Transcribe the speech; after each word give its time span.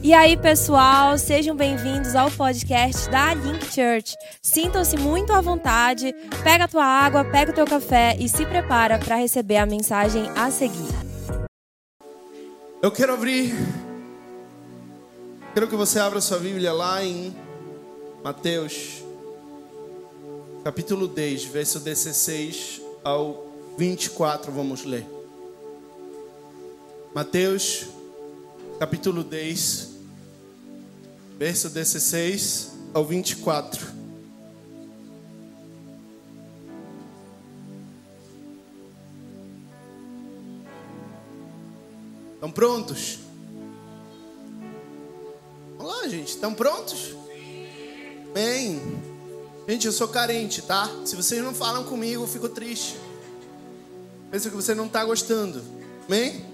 E 0.00 0.14
aí, 0.14 0.36
pessoal, 0.36 1.18
sejam 1.18 1.56
bem-vindos 1.56 2.14
ao 2.14 2.30
podcast 2.30 3.10
da 3.10 3.34
Link 3.34 3.64
Church. 3.66 4.14
Sintam-se 4.40 4.96
muito 4.96 5.32
à 5.32 5.40
vontade, 5.40 6.14
pega 6.44 6.64
a 6.64 6.68
tua 6.68 6.84
água, 6.84 7.24
pega 7.24 7.50
o 7.50 7.54
teu 7.54 7.66
café 7.66 8.16
e 8.18 8.28
se 8.28 8.46
prepara 8.46 8.96
para 8.98 9.16
receber 9.16 9.56
a 9.56 9.66
mensagem 9.66 10.22
a 10.36 10.50
seguir. 10.52 10.88
Eu 12.80 12.92
quero 12.92 13.12
abrir. 13.12 13.52
Quero 15.52 15.66
que 15.66 15.74
você 15.74 15.98
abra 15.98 16.20
sua 16.20 16.38
Bíblia 16.38 16.72
lá 16.72 17.04
em 17.04 17.34
Mateus, 18.22 19.02
capítulo 20.62 21.08
10, 21.08 21.44
verso 21.46 21.80
16 21.80 22.80
ao 23.02 23.46
24, 23.76 24.52
vamos 24.52 24.84
ler. 24.84 25.06
Mateus, 27.12 27.86
capítulo 28.78 29.24
10, 29.24 29.87
verso 31.38 31.70
16 31.70 32.72
ao 32.92 33.04
24. 33.04 33.86
Estão 42.34 42.50
prontos? 42.50 43.18
Vamos 45.76 45.92
lá, 45.92 46.08
gente. 46.08 46.28
Estão 46.28 46.52
prontos? 46.54 47.14
Bem. 48.34 48.80
Gente, 49.68 49.86
eu 49.86 49.92
sou 49.92 50.08
carente, 50.08 50.62
tá? 50.62 50.90
Se 51.04 51.14
vocês 51.14 51.42
não 51.42 51.54
falam 51.54 51.84
comigo, 51.84 52.24
eu 52.24 52.26
fico 52.26 52.48
triste. 52.48 52.96
Pensa 54.30 54.50
que 54.50 54.56
você 54.56 54.74
não 54.74 54.86
está 54.86 55.04
gostando. 55.04 55.62
Amém? 56.06 56.47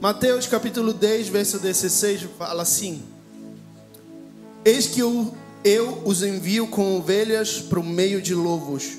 Mateus 0.00 0.46
capítulo 0.46 0.94
10, 0.94 1.28
verso 1.28 1.58
16 1.58 2.22
fala 2.38 2.62
assim: 2.62 3.02
Eis 4.64 4.86
que 4.86 5.00
eu, 5.00 5.34
eu 5.62 6.00
os 6.06 6.22
envio 6.22 6.66
com 6.68 6.96
ovelhas 6.96 7.60
para 7.60 7.78
o 7.78 7.84
meio 7.84 8.22
de 8.22 8.34
lobos. 8.34 8.96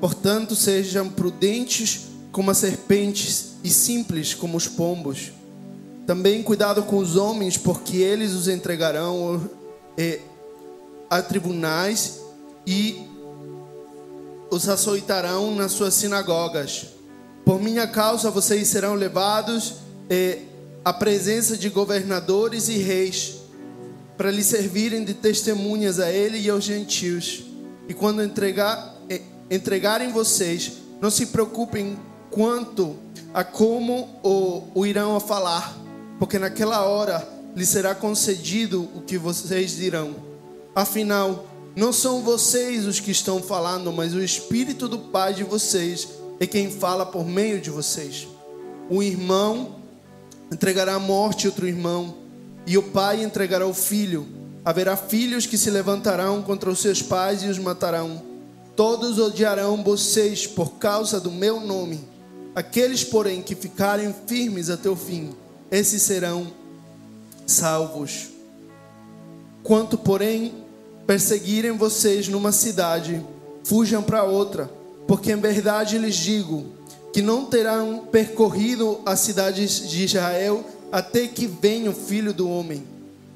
Portanto, 0.00 0.56
sejam 0.56 1.10
prudentes 1.10 2.06
como 2.32 2.50
as 2.50 2.56
serpentes 2.56 3.56
e 3.62 3.68
simples 3.68 4.32
como 4.32 4.56
os 4.56 4.66
pombos. 4.66 5.32
Também 6.06 6.42
cuidado 6.42 6.82
com 6.84 6.96
os 6.96 7.14
homens, 7.14 7.58
porque 7.58 7.98
eles 7.98 8.32
os 8.32 8.48
entregarão 8.48 9.50
eh, 9.98 10.18
a 11.10 11.20
tribunais 11.20 12.22
e 12.66 13.06
os 14.50 14.66
açoitarão 14.66 15.54
nas 15.54 15.72
suas 15.72 15.92
sinagogas. 15.92 16.86
Por 17.44 17.60
minha 17.60 17.86
causa 17.86 18.30
vocês 18.30 18.66
serão 18.68 18.94
levados 18.94 19.81
eh, 20.12 20.40
à 20.84 20.92
presença 20.92 21.56
de 21.56 21.70
governadores 21.70 22.68
e 22.68 22.76
reis, 22.76 23.36
para 24.14 24.30
lhe 24.30 24.44
servirem 24.44 25.04
de 25.04 25.14
testemunhas 25.14 25.98
a 25.98 26.12
ele 26.12 26.38
e 26.38 26.50
aos 26.50 26.64
gentios. 26.64 27.44
E 27.88 27.94
quando 27.94 28.22
entregar, 28.22 28.94
eh, 29.08 29.22
entregarem 29.50 30.12
vocês, 30.12 30.72
não 31.00 31.10
se 31.10 31.28
preocupem 31.28 31.98
quanto 32.30 32.94
a 33.32 33.42
como 33.42 34.20
o, 34.22 34.64
o 34.74 34.84
irão 34.84 35.16
a 35.16 35.20
falar, 35.20 35.74
porque 36.18 36.38
naquela 36.38 36.82
hora 36.84 37.26
lhe 37.56 37.64
será 37.64 37.94
concedido 37.94 38.86
o 38.94 39.00
que 39.00 39.16
vocês 39.16 39.74
dirão. 39.76 40.14
Afinal, 40.74 41.46
não 41.74 41.90
são 41.90 42.20
vocês 42.20 42.84
os 42.84 43.00
que 43.00 43.10
estão 43.10 43.42
falando, 43.42 43.90
mas 43.90 44.12
o 44.12 44.22
Espírito 44.22 44.88
do 44.88 44.98
Pai 44.98 45.32
de 45.32 45.42
vocês 45.42 46.06
é 46.38 46.46
quem 46.46 46.70
fala 46.70 47.06
por 47.06 47.26
meio 47.26 47.62
de 47.62 47.70
vocês. 47.70 48.28
O 48.90 49.02
irmão 49.02 49.80
entregará 50.52 50.94
à 50.94 50.98
morte 50.98 51.46
outro 51.46 51.66
irmão, 51.66 52.14
e 52.66 52.76
o 52.76 52.82
pai 52.82 53.24
entregará 53.24 53.66
o 53.66 53.74
filho. 53.74 54.26
Haverá 54.64 54.96
filhos 54.96 55.46
que 55.46 55.58
se 55.58 55.70
levantarão 55.70 56.42
contra 56.42 56.70
os 56.70 56.80
seus 56.80 57.02
pais 57.02 57.42
e 57.42 57.48
os 57.48 57.58
matarão. 57.58 58.22
Todos 58.76 59.18
odiarão 59.18 59.82
vocês 59.82 60.46
por 60.46 60.74
causa 60.74 61.18
do 61.18 61.30
meu 61.30 61.58
nome. 61.58 62.00
Aqueles, 62.54 63.02
porém, 63.02 63.42
que 63.42 63.54
ficarem 63.54 64.14
firmes 64.26 64.70
até 64.70 64.88
o 64.88 64.94
fim, 64.94 65.30
esses 65.70 66.02
serão 66.02 66.46
salvos. 67.46 68.28
Quanto, 69.62 69.96
porém, 69.96 70.52
perseguirem 71.06 71.72
vocês 71.72 72.28
numa 72.28 72.52
cidade, 72.52 73.24
fujam 73.64 74.02
para 74.02 74.22
outra, 74.22 74.70
porque 75.08 75.32
em 75.32 75.36
verdade 75.36 75.98
lhes 75.98 76.14
digo 76.14 76.81
que 77.12 77.20
não 77.20 77.44
terão 77.44 78.06
percorrido 78.10 79.00
as 79.04 79.20
cidades 79.20 79.88
de 79.88 80.04
Israel 80.04 80.64
até 80.90 81.26
que 81.26 81.46
venha 81.46 81.90
o 81.90 81.94
filho 81.94 82.32
do 82.32 82.48
homem. 82.48 82.82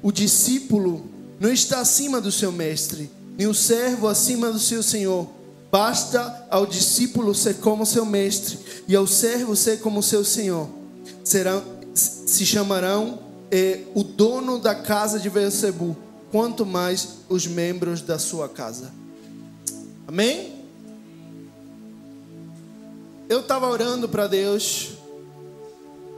O 0.01 0.11
discípulo 0.11 1.05
não 1.39 1.51
está 1.51 1.79
acima 1.79 2.19
do 2.19 2.31
seu 2.31 2.51
mestre, 2.51 3.09
nem 3.37 3.47
o 3.47 3.53
servo 3.53 4.07
acima 4.07 4.51
do 4.51 4.59
seu 4.59 4.81
senhor. 4.81 5.27
Basta 5.71 6.47
ao 6.49 6.65
discípulo 6.65 7.35
ser 7.35 7.55
como 7.55 7.85
seu 7.85 8.05
mestre 8.05 8.57
e 8.87 8.95
ao 8.95 9.05
servo 9.05 9.55
ser 9.55 9.79
como 9.79 10.01
seu 10.01 10.23
senhor. 10.23 10.67
Serão, 11.23 11.61
se 11.93 12.45
chamarão 12.45 13.19
eh, 13.51 13.81
o 13.93 14.03
dono 14.03 14.57
da 14.57 14.73
casa 14.73 15.19
de 15.19 15.29
Beelzebub, 15.29 15.95
quanto 16.31 16.65
mais 16.65 17.09
os 17.29 17.45
membros 17.45 18.01
da 18.01 18.17
sua 18.17 18.47
casa. 18.47 18.91
Amém? 20.07 20.56
Eu 23.29 23.41
estava 23.41 23.67
orando 23.67 24.07
para 24.07 24.25
Deus, 24.25 24.91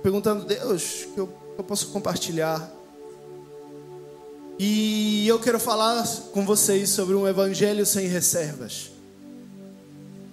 perguntando, 0.04 0.46
Deus, 0.46 1.08
que 1.14 1.20
eu, 1.20 1.28
eu 1.58 1.64
posso 1.64 1.88
compartilhar. 1.88 2.72
E 4.60 5.28
eu 5.28 5.40
quero 5.40 5.60
falar 5.60 6.06
com 6.32 6.46
vocês 6.46 6.92
sobre 6.92 7.16
um 7.16 7.28
evangelho 7.28 7.84
sem 7.84 8.08
reservas. 8.08 8.92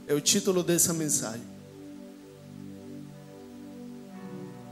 É 0.07 0.13
o 0.13 0.21
título 0.21 0.63
dessa 0.63 0.93
mensagem. 0.93 1.47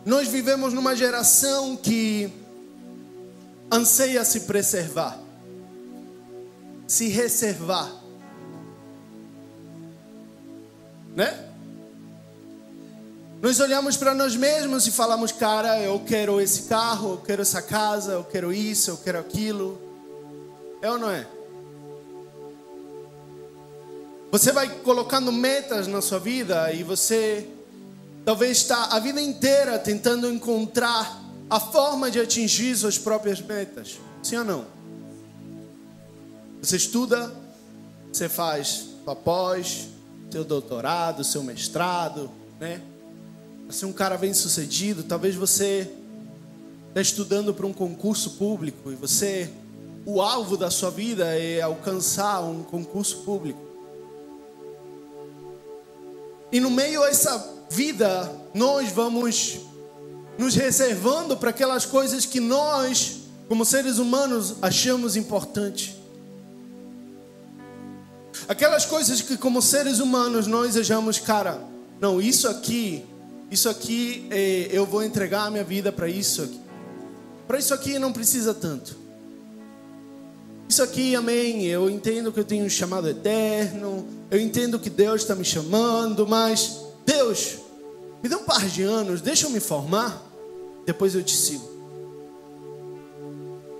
Nós 0.05 0.29
vivemos 0.29 0.75
numa 0.75 0.95
geração 0.95 1.75
que 1.75 2.31
anseia 3.73 4.23
se 4.27 4.41
preservar, 4.41 5.19
se 6.87 7.09
reservar, 7.09 7.91
né? 11.17 11.54
Nós 13.43 13.61
olhamos 13.61 13.97
para 13.97 14.15
nós 14.15 14.35
mesmos 14.37 14.87
e 14.87 14.91
falamos, 14.91 15.31
cara, 15.31 15.79
eu 15.81 16.01
quero 16.01 16.41
esse 16.41 16.63
carro, 16.63 17.13
eu 17.13 17.19
quero 17.19 17.43
essa 17.43 17.61
casa, 17.61 18.13
eu 18.13 18.25
quero 18.25 18.53
isso, 18.53 18.91
eu 18.91 18.97
quero 18.97 19.19
aquilo. 19.19 19.79
É 20.81 20.91
ou 20.91 20.99
não 20.99 21.11
é? 21.11 21.27
Você 24.31 24.51
vai 24.51 24.69
colocando 24.81 25.31
metas 25.31 25.87
na 25.87 26.03
sua 26.03 26.19
vida 26.19 26.73
e 26.73 26.83
você 26.83 27.47
talvez 28.25 28.59
está 28.59 28.87
a 28.87 28.99
vida 28.99 29.21
inteira 29.21 29.79
tentando 29.79 30.29
encontrar 30.29 31.23
a 31.49 31.61
forma 31.61 32.11
de 32.11 32.19
atingir 32.19 32.75
suas 32.77 32.99
próprias 32.99 33.41
metas. 33.41 33.99
Sim 34.23 34.39
ou 34.39 34.45
não? 34.45 34.67
Você 36.61 36.77
estuda, 36.77 37.33
você 38.13 38.29
faz 38.29 38.87
sua 39.05 39.15
seu 40.31 40.45
doutorado, 40.45 41.23
seu 41.23 41.43
mestrado, 41.45 42.29
né? 42.59 42.81
Ser 43.75 43.87
um 43.87 43.93
cara 43.93 44.17
bem 44.17 44.33
sucedido, 44.33 45.03
talvez 45.03 45.35
você 45.35 45.91
está 46.89 47.01
estudando 47.01 47.53
para 47.53 47.67
um 47.67 47.73
concurso 47.73 48.31
público 48.31 48.93
e 48.93 48.95
você, 48.95 49.51
o 50.07 50.23
alvo 50.23 50.57
da 50.57 50.71
sua 50.71 50.91
vida 50.91 51.25
é 51.37 51.61
alcançar 51.61 52.41
um 52.41 52.63
concurso 52.63 53.19
público. 53.19 53.61
E 56.53 56.61
no 56.61 56.71
meio 56.71 57.01
dessa 57.01 57.53
vida, 57.69 58.31
nós 58.55 58.93
vamos 58.93 59.59
nos 60.39 60.55
reservando 60.55 61.37
para 61.37 61.51
aquelas 61.51 61.85
coisas 61.85 62.25
que 62.25 62.39
nós, 62.39 63.23
como 63.49 63.65
seres 63.65 63.99
humanos, 63.99 64.55
achamos 64.63 65.17
importantes. 65.17 65.97
Aquelas 68.47 68.87
coisas 68.87 69.21
que, 69.21 69.37
como 69.37 69.61
seres 69.61 69.99
humanos, 69.99 70.47
nós 70.47 70.77
achamos, 70.77 71.19
cara, 71.19 71.61
não, 72.01 72.21
isso 72.21 72.47
aqui 72.47 73.05
isso 73.51 73.69
aqui 73.69 74.27
é, 74.31 74.69
eu 74.71 74.87
vou 74.87 75.03
entregar 75.03 75.45
a 75.45 75.51
minha 75.51 75.65
vida 75.65 75.93
para 75.93 76.09
isso 76.09 76.43
aqui. 76.43 76.61
Para 77.47 77.59
isso 77.59 77.75
aqui 77.75 77.99
não 77.99 78.13
precisa 78.13 78.55
tanto. 78.55 78.97
Isso 80.69 80.83
aqui, 80.83 81.15
amém. 81.15 81.67
Eu 81.67 81.89
entendo 81.89 82.33
que 82.33 82.41
eu 82.41 82.45
tenho 82.45 82.65
um 82.65 82.71
chamado 82.71 83.09
eterno. 83.09 84.07
Eu 84.31 84.41
entendo 84.41 84.79
que 84.79 84.91
Deus 84.91 85.23
está 85.23 85.35
me 85.35 85.45
chamando, 85.45 86.27
mas 86.27 86.81
Deus, 87.07 87.59
me 88.23 88.29
dê 88.29 88.35
um 88.35 88.45
par 88.45 88.67
de 88.67 88.83
anos, 88.83 89.21
deixa 89.21 89.47
eu 89.47 89.51
me 89.51 89.61
formar, 89.61 90.23
depois 90.87 91.15
eu 91.15 91.23
te 91.23 91.37
sigo. 91.37 91.69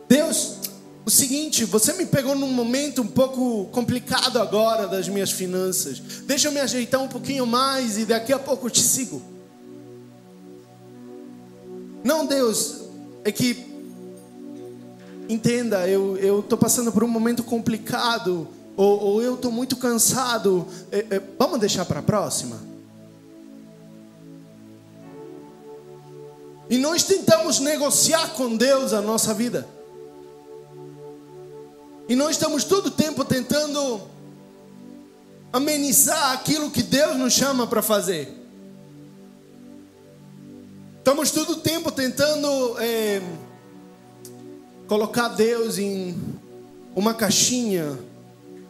Deus, 0.07 0.57
o 1.05 1.11
seguinte, 1.11 1.65
você 1.65 1.93
me 1.95 2.07
pegou 2.07 2.35
num 2.35 2.53
momento 2.53 3.03
um 3.03 3.07
pouco 3.07 3.65
complicado 3.73 4.39
agora 4.39 4.87
das 4.87 5.09
minhas 5.09 5.31
finanças. 5.31 5.99
Deixa 6.27 6.49
eu 6.49 6.53
me 6.53 6.61
ajeitar 6.61 7.03
um 7.03 7.09
pouquinho 7.09 7.47
mais 7.47 7.99
e 7.99 8.05
daqui 8.05 8.33
a 8.33 8.39
pouco 8.39 8.67
eu 8.67 8.71
te 8.71 8.83
sigo. 8.83 9.34
Não, 12.05 12.27
Deus, 12.27 12.83
é 13.25 13.33
que 13.33 13.67
entenda, 15.27 15.89
eu 15.89 16.19
eu 16.19 16.43
tô 16.43 16.55
passando 16.55 16.93
por 16.93 17.03
um 17.03 17.09
momento 17.09 17.43
complicado 17.43 18.47
ou, 18.77 19.01
ou 19.01 19.23
eu 19.23 19.39
tô 19.39 19.51
muito 19.51 19.77
cansado. 19.77 20.67
É, 20.93 21.07
é, 21.11 21.23
vamos 21.39 21.59
deixar 21.59 21.87
para 21.87 22.01
a 22.01 22.03
próxima. 22.03 22.61
E 26.69 26.77
nós 26.77 27.05
tentamos 27.05 27.59
negociar 27.59 28.35
com 28.35 28.55
Deus 28.55 28.93
a 28.93 29.01
nossa 29.01 29.33
vida. 29.33 29.67
E 32.07 32.15
nós 32.15 32.33
estamos 32.33 32.65
todo 32.65 32.87
o 32.87 32.91
tempo 32.91 33.25
tentando 33.25 34.03
amenizar 35.51 36.33
aquilo 36.33 36.71
que 36.71 36.83
Deus 36.83 37.17
nos 37.17 37.33
chama 37.33 37.67
para 37.67 37.81
fazer. 37.81 38.44
Estamos 41.05 41.31
todo 41.33 41.53
o 41.53 41.57
tempo 41.57 41.93
tentando 41.93 42.79
é, 42.81 43.21
colocar 44.89 45.29
Deus 45.29 45.77
em 45.77 46.17
uma 46.97 47.13
caixinha 47.13 47.99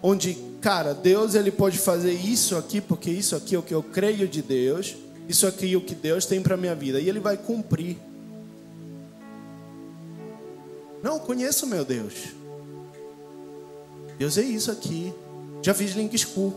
onde, 0.03 0.37
cara, 0.61 0.93
Deus 0.93 1.37
ele 1.37 1.53
pode 1.53 1.79
fazer 1.79 2.13
isso 2.13 2.57
aqui 2.57 2.81
porque 2.81 3.09
isso 3.09 3.37
aqui 3.37 3.55
é 3.55 3.59
o 3.61 3.63
que 3.63 3.73
eu 3.73 3.85
creio 3.85 4.27
de 4.27 4.43
Deus, 4.43 4.97
isso 5.29 5.47
aqui 5.47 5.75
é 5.75 5.77
o 5.77 5.81
que 5.81 5.95
Deus 5.95 6.27
tem 6.27 6.43
para 6.43 6.57
minha 6.57 6.75
vida 6.75 6.99
e 6.99 7.09
ele 7.09 7.21
vai 7.21 7.37
cumprir. 7.37 7.99
Não, 11.05 11.21
conheço 11.21 11.69
meu 11.69 11.85
Deus. 11.85 12.15
Deus 14.19 14.37
é 14.39 14.43
isso 14.43 14.73
aqui. 14.73 15.15
Já 15.63 15.73
fiz 15.73 15.93
Link 15.93 16.19
School. 16.19 16.53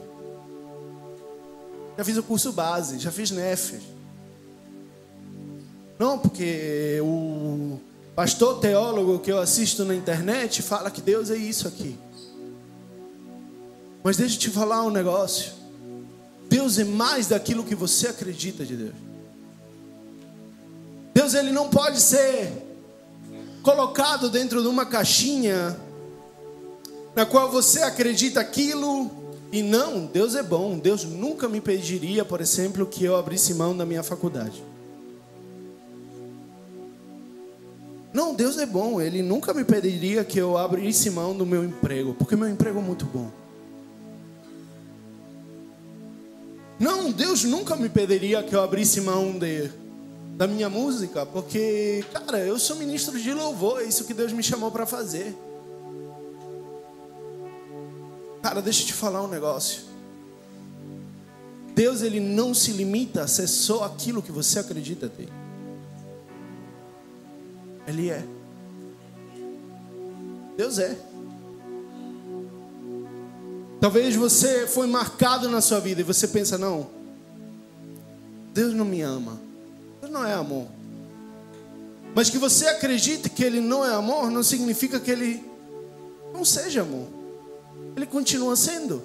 Já 1.96 2.04
fiz 2.04 2.18
o 2.18 2.24
curso 2.24 2.52
base, 2.52 2.98
já 2.98 3.12
fiz 3.12 3.30
NEF. 3.30 3.96
Não, 6.00 6.18
porque 6.18 7.00
o 7.02 7.80
pastor 8.16 8.60
teólogo 8.60 9.20
que 9.20 9.32
eu 9.32 9.40
assisto 9.40 9.84
na 9.84 9.96
internet 9.96 10.62
fala 10.62 10.92
que 10.92 11.02
Deus 11.02 11.30
é 11.30 11.36
isso 11.36 11.68
aqui. 11.68 11.98
Mas 14.04 14.18
deixa 14.18 14.36
eu 14.36 14.40
te 14.40 14.50
falar 14.50 14.84
um 14.84 14.90
negócio. 14.90 15.54
Deus 16.50 16.78
é 16.78 16.84
mais 16.84 17.28
daquilo 17.28 17.64
que 17.64 17.76
você 17.76 18.08
acredita 18.08 18.66
de 18.66 18.76
Deus. 18.76 18.96
Deus 21.14 21.34
ele 21.34 21.52
não 21.52 21.70
pode 21.70 22.00
ser 22.00 22.52
colocado 23.64 24.30
dentro 24.30 24.62
de 24.62 24.68
uma 24.68 24.86
caixinha 24.86 25.78
na 27.16 27.26
qual 27.26 27.52
você 27.52 27.82
acredita 27.82 28.40
aquilo 28.40 29.12
e 29.52 29.64
não, 29.64 30.06
Deus 30.06 30.36
é 30.36 30.44
bom. 30.44 30.78
Deus 30.78 31.04
nunca 31.04 31.50
me 31.50 31.60
pediria, 31.60 32.24
por 32.24 32.40
exemplo, 32.40 32.86
que 32.86 33.04
eu 33.04 33.16
abrisse 33.16 33.54
mão 33.54 33.76
da 33.76 33.86
minha 33.86 34.04
faculdade. 34.04 34.64
Não, 38.18 38.34
Deus 38.34 38.58
é 38.58 38.66
bom. 38.66 39.00
Ele 39.00 39.22
nunca 39.22 39.54
me 39.54 39.64
pediria 39.64 40.26
que 40.26 40.40
eu 40.40 40.58
abrisse 40.58 41.12
mão 41.12 41.38
do 41.38 41.46
meu 41.46 41.64
emprego, 41.64 42.16
porque 42.16 42.36
meu 42.36 42.50
emprego 42.50 42.80
é 42.80 42.82
muito 42.82 43.06
bom. 43.06 43.30
Não, 46.80 47.12
Deus 47.12 47.44
nunca 47.44 47.76
me 47.76 47.88
pediria 47.88 48.42
que 48.42 48.56
eu 48.56 48.64
abrisse 48.64 49.02
mão 49.02 49.38
de, 49.38 49.70
da 50.36 50.48
minha 50.48 50.68
música, 50.68 51.28
porque, 51.28 52.04
cara, 52.12 52.40
eu 52.40 52.58
sou 52.58 52.78
ministro 52.78 53.20
de 53.20 53.32
louvor, 53.32 53.82
é 53.82 53.84
isso 53.84 54.04
que 54.04 54.16
Deus 54.16 54.34
me 54.34 54.42
chamou 54.42 54.72
para 54.72 54.88
fazer. 54.88 55.38
Cara, 58.42 58.64
deixa 58.64 58.82
eu 58.82 58.88
te 58.88 58.94
falar 58.94 59.22
um 59.22 59.28
negócio. 59.28 59.82
Deus 61.76 62.02
ele 62.02 62.20
não 62.20 62.56
se 62.56 62.72
limita 62.72 63.22
a 63.22 63.28
ser 63.28 63.46
só 63.46 63.84
aquilo 63.84 64.24
que 64.24 64.32
você 64.32 64.58
acredita 64.58 65.08
ter. 65.08 65.30
Ele 67.88 68.10
é. 68.10 68.24
Deus 70.58 70.78
é. 70.78 70.98
Talvez 73.80 74.16
você 74.16 74.68
foi 74.68 74.88
marcado 74.88 75.48
na 75.48 75.62
sua 75.62 75.80
vida 75.80 76.02
e 76.02 76.04
você 76.04 76.28
pensa, 76.28 76.58
não, 76.58 76.90
Deus 78.54 78.74
não 78.74 78.84
me 78.84 79.02
ama. 79.02 79.40
Deus 80.02 80.12
não 80.12 80.26
é 80.26 80.34
amor. 80.34 80.68
Mas 82.14 82.30
que 82.30 82.40
você 82.40 82.68
acredite 82.68 83.30
que 83.30 83.44
Ele 83.44 83.62
não 83.62 83.86
é 83.86 83.94
amor, 83.94 84.32
não 84.32 84.42
significa 84.42 85.00
que 85.00 85.12
Ele 85.12 85.44
não 86.34 86.44
seja 86.44 86.82
amor. 86.82 87.08
Ele 87.96 88.08
continua 88.08 88.56
sendo. 88.56 89.04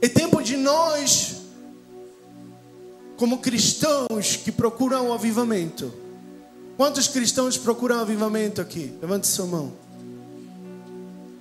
É 0.00 0.08
tempo 0.08 0.42
de 0.42 0.56
nós, 0.56 1.31
como 3.22 3.38
cristãos 3.38 4.34
que 4.34 4.50
procuram 4.50 5.10
o 5.10 5.12
avivamento. 5.12 5.94
Quantos 6.76 7.06
cristãos 7.06 7.56
procuram 7.56 8.00
avivamento 8.00 8.60
aqui? 8.60 8.92
Levante 9.00 9.28
sua 9.28 9.46
mão. 9.46 9.72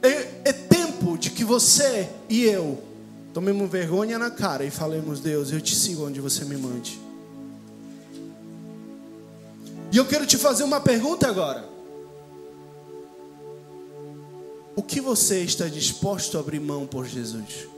É, 0.04 0.50
é 0.50 0.54
tempo 0.54 1.18
de 1.18 1.32
que 1.32 1.44
você 1.44 2.08
e 2.30 2.44
eu 2.44 2.80
tomemos 3.34 3.68
vergonha 3.68 4.20
na 4.20 4.30
cara 4.30 4.64
e 4.64 4.70
falemos: 4.70 5.22
Deus, 5.22 5.52
eu 5.52 5.60
te 5.60 5.76
sigo 5.76 6.06
onde 6.06 6.22
você 6.22 6.46
me 6.46 6.56
mande. 6.56 7.02
E 9.92 9.98
eu 9.98 10.06
quero 10.06 10.28
te 10.28 10.38
fazer 10.38 10.64
uma 10.64 10.80
pergunta 10.80 11.28
agora. 11.28 11.68
O 14.76 14.84
que 14.84 15.02
você 15.02 15.40
está 15.42 15.68
disposto 15.68 16.38
a 16.38 16.42
abrir 16.42 16.60
mão 16.60 16.86
por 16.86 17.08
Jesus? 17.08 17.71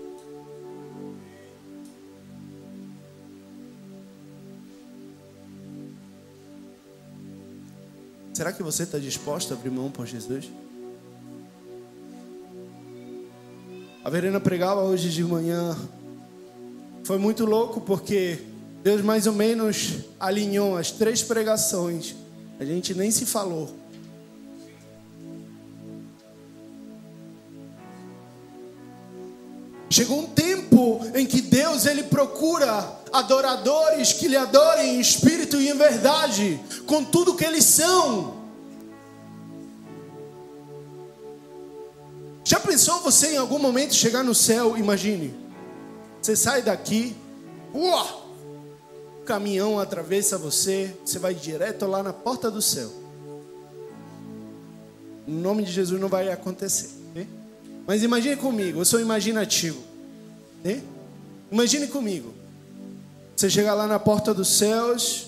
Será 8.33 8.51
que 8.51 8.63
você 8.63 8.81
está 8.81 8.97
disposto 8.97 9.53
a 9.53 9.55
abrir 9.55 9.69
mão 9.69 9.91
por 9.91 10.07
Jesus? 10.07 10.49
A 14.03 14.09
Verena 14.09 14.39
pregava 14.39 14.81
hoje 14.81 15.11
de 15.11 15.23
manhã. 15.23 15.77
Foi 17.03 17.19
muito 17.19 17.45
louco 17.45 17.79
porque 17.79 18.39
Deus 18.83 19.01
mais 19.03 19.27
ou 19.27 19.33
menos 19.33 19.99
alinhou 20.19 20.75
as 20.75 20.89
três 20.89 21.21
pregações. 21.21 22.15
A 22.59 22.65
gente 22.65 22.95
nem 22.95 23.11
se 23.11 23.25
falou. 23.25 23.82
Chegou 29.93 30.21
um 30.21 30.25
tempo 30.25 31.01
em 31.13 31.23
que 31.23 31.39
Deus 31.39 31.85
ele 31.85 32.01
procura 32.01 32.99
adoradores 33.11 34.11
que 34.11 34.27
lhe 34.27 34.35
adorem 34.35 34.95
em 34.95 34.99
espírito 34.99 35.61
e 35.61 35.69
em 35.69 35.77
verdade, 35.77 36.59
com 36.87 37.03
tudo 37.03 37.35
que 37.35 37.45
eles 37.45 37.63
são. 37.63 38.41
Já 42.43 42.59
pensou 42.59 43.01
você 43.01 43.33
em 43.33 43.37
algum 43.37 43.59
momento 43.59 43.93
chegar 43.93 44.23
no 44.23 44.33
céu? 44.33 44.75
Imagine, 44.75 45.31
você 46.19 46.35
sai 46.35 46.63
daqui, 46.63 47.15
uau, 47.71 48.31
o 49.21 49.23
caminhão 49.25 49.79
atravessa 49.79 50.39
você, 50.39 50.97
você 51.05 51.19
vai 51.19 51.35
direto 51.35 51.85
lá 51.85 52.01
na 52.01 52.11
porta 52.11 52.49
do 52.49 52.63
céu. 52.63 52.89
Em 55.27 55.35
nome 55.35 55.61
de 55.61 55.71
Jesus 55.71 56.01
não 56.01 56.09
vai 56.09 56.31
acontecer. 56.31 57.02
Mas 57.85 58.01
imagine 58.03 58.35
comigo, 58.35 58.79
eu 58.79 58.85
sou 58.85 58.99
imaginativo. 58.99 59.79
Né? 60.63 60.81
Imagine 61.51 61.87
comigo. 61.87 62.33
Você 63.35 63.49
chega 63.49 63.73
lá 63.73 63.87
na 63.87 63.99
porta 63.99 64.33
dos 64.33 64.47
céus, 64.47 65.27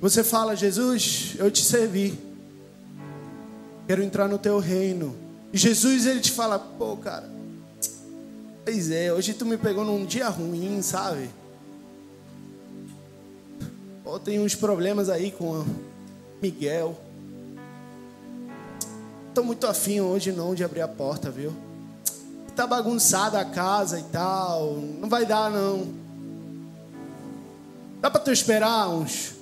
você 0.00 0.24
fala: 0.24 0.56
Jesus, 0.56 1.34
eu 1.38 1.50
te 1.50 1.62
servi. 1.62 2.18
Quero 3.86 4.02
entrar 4.02 4.28
no 4.28 4.38
teu 4.38 4.58
reino. 4.58 5.14
E 5.52 5.58
Jesus 5.58 6.06
ele 6.06 6.20
te 6.20 6.32
fala: 6.32 6.58
Pô, 6.58 6.96
cara, 6.96 7.28
pois 8.64 8.90
é, 8.90 9.12
hoje 9.12 9.34
tu 9.34 9.44
me 9.44 9.56
pegou 9.56 9.84
num 9.84 10.06
dia 10.06 10.28
ruim, 10.28 10.80
sabe? 10.82 11.28
Pô, 14.02 14.18
tem 14.18 14.40
uns 14.40 14.54
problemas 14.54 15.08
aí 15.08 15.30
com 15.30 15.64
Miguel. 16.40 16.98
Tô 19.34 19.42
muito 19.42 19.66
afim 19.66 20.00
hoje 20.00 20.32
não 20.32 20.54
de 20.54 20.64
abrir 20.64 20.80
a 20.80 20.88
porta, 20.88 21.30
viu? 21.30 21.65
Tá 22.56 22.66
bagunçada 22.66 23.38
a 23.38 23.44
casa 23.44 24.00
e 24.00 24.02
tal, 24.04 24.76
não 24.98 25.08
vai 25.10 25.26
dar 25.26 25.50
não. 25.50 25.86
Dá 28.00 28.10
para 28.10 28.20
tu 28.20 28.32
esperar 28.32 28.88
uns 28.88 29.34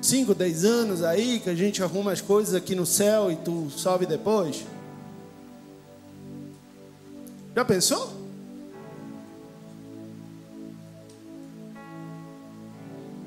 5, 0.00 0.32
10 0.32 0.64
anos 0.64 1.02
aí 1.02 1.40
que 1.40 1.50
a 1.50 1.54
gente 1.54 1.82
arruma 1.82 2.12
as 2.12 2.20
coisas 2.20 2.54
aqui 2.54 2.76
no 2.76 2.86
céu 2.86 3.32
e 3.32 3.36
tu 3.36 3.68
sobe 3.70 4.06
depois? 4.06 4.64
Já 7.54 7.64
pensou? 7.64 8.12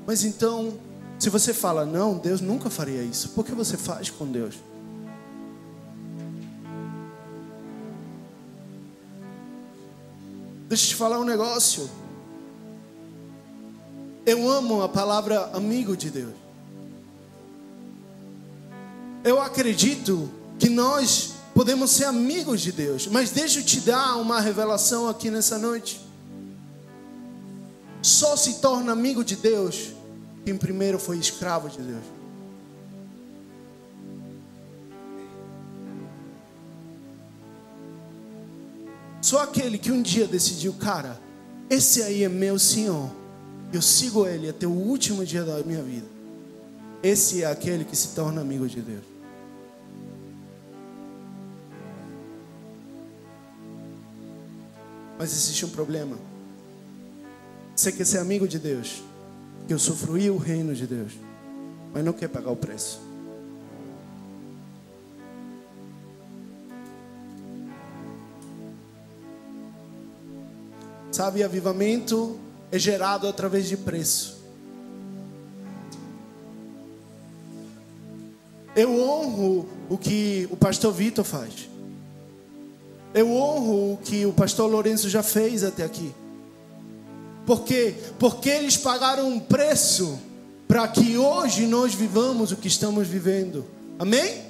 Mas 0.07 0.23
então, 0.23 0.73
se 1.19 1.29
você 1.29 1.53
fala 1.53 1.85
não, 1.85 2.17
Deus 2.17 2.39
nunca 2.39 2.69
faria 2.69 3.03
isso. 3.03 3.29
Por 3.29 3.45
que 3.45 3.51
você 3.51 3.75
faz 3.75 4.09
com 4.09 4.25
Deus? 4.25 4.55
Deixa 10.69 10.85
eu 10.85 10.89
te 10.89 10.95
falar 10.95 11.19
um 11.19 11.23
negócio. 11.23 11.89
Eu 14.23 14.47
amo 14.47 14.83
a 14.83 14.87
palavra 14.87 15.49
amigo 15.51 15.97
de 15.97 16.11
Deus. 16.11 16.35
Eu 19.23 19.41
acredito 19.41 20.29
que 20.59 20.69
nós 20.69 21.33
podemos 21.55 21.89
ser 21.89 22.05
amigos 22.05 22.61
de 22.61 22.71
Deus, 22.71 23.07
mas 23.07 23.31
deixa 23.31 23.59
eu 23.59 23.63
te 23.63 23.79
dar 23.79 24.17
uma 24.17 24.39
revelação 24.39 25.09
aqui 25.09 25.31
nessa 25.31 25.57
noite. 25.57 25.99
Só 28.03 28.37
se 28.37 28.59
torna 28.59 28.91
amigo 28.91 29.23
de 29.23 29.35
Deus 29.35 29.89
quem 30.45 30.55
primeiro 30.55 30.99
foi 30.99 31.17
escravo 31.17 31.67
de 31.67 31.79
Deus. 31.79 32.18
Só 39.21 39.43
aquele 39.43 39.77
que 39.77 39.91
um 39.91 40.01
dia 40.01 40.27
decidiu, 40.27 40.73
cara, 40.73 41.19
esse 41.69 42.01
aí 42.01 42.23
é 42.23 42.29
meu 42.29 42.57
Senhor, 42.57 43.11
eu 43.73 43.81
sigo 43.81 44.25
Ele 44.25 44.49
até 44.49 44.65
o 44.65 44.71
último 44.71 45.25
dia 45.25 45.43
da 45.43 45.61
minha 45.63 45.83
vida. 45.83 46.07
Esse 47.03 47.43
é 47.43 47.45
aquele 47.45 47.85
que 47.85 47.95
se 47.95 48.09
torna 48.09 48.41
amigo 48.41 48.67
de 48.67 48.81
Deus. 48.81 49.03
Mas 55.17 55.31
existe 55.33 55.65
um 55.65 55.69
problema. 55.69 56.17
Você 57.75 57.91
quer 57.91 58.05
ser 58.05 58.19
amigo 58.19 58.47
de 58.47 58.57
Deus, 58.57 59.01
que 59.67 59.73
usufruir 59.73 60.31
o 60.31 60.37
reino 60.37 60.73
de 60.73 60.87
Deus, 60.87 61.13
mas 61.93 62.03
não 62.03 62.13
quer 62.13 62.29
pagar 62.29 62.51
o 62.51 62.55
preço. 62.55 63.08
Sabe, 71.19 71.43
avivamento 71.43 72.39
é 72.71 72.79
gerado 72.79 73.27
através 73.27 73.67
de 73.67 73.75
preço. 73.75 74.39
Eu 78.73 78.97
honro 78.97 79.67
o 79.89 79.97
que 79.97 80.47
o 80.49 80.55
pastor 80.55 80.93
Vitor 80.93 81.25
faz. 81.25 81.67
Eu 83.13 83.33
honro 83.33 83.95
o 83.95 83.97
que 83.97 84.25
o 84.25 84.31
pastor 84.31 84.71
Lourenço 84.71 85.09
já 85.09 85.21
fez 85.21 85.61
até 85.61 85.83
aqui. 85.83 86.09
Por 87.45 87.65
quê? 87.65 87.95
Porque 88.17 88.47
eles 88.47 88.77
pagaram 88.77 89.27
um 89.27 89.41
preço 89.41 90.17
para 90.69 90.87
que 90.87 91.17
hoje 91.17 91.67
nós 91.67 91.93
vivamos 91.93 92.53
o 92.53 92.55
que 92.55 92.69
estamos 92.69 93.09
vivendo. 93.09 93.65
Amém? 93.99 94.41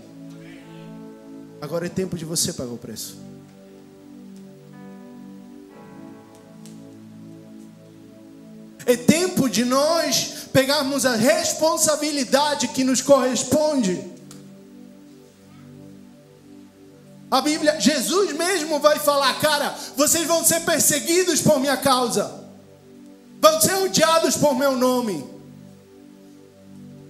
Agora 1.59 1.87
é 1.87 1.89
tempo 1.89 2.15
de 2.15 2.25
você 2.25 2.53
pagar 2.53 2.73
o 2.73 2.77
preço. 2.77 3.28
É 8.89 8.97
tempo 8.97 9.47
de 9.47 9.63
nós 9.63 10.47
pegarmos 10.51 11.05
a 11.05 11.15
responsabilidade 11.15 12.69
que 12.69 12.83
nos 12.83 13.03
corresponde. 13.03 14.03
A 17.29 17.39
Bíblia, 17.39 17.79
Jesus 17.79 18.33
mesmo 18.33 18.79
vai 18.79 18.97
falar, 18.97 19.39
cara, 19.39 19.77
vocês 19.95 20.25
vão 20.25 20.43
ser 20.43 20.61
perseguidos 20.61 21.39
por 21.39 21.59
minha 21.59 21.77
causa, 21.77 22.33
vão 23.39 23.61
ser 23.61 23.75
odiados 23.75 24.35
por 24.35 24.55
meu 24.55 24.75
nome, 24.75 25.23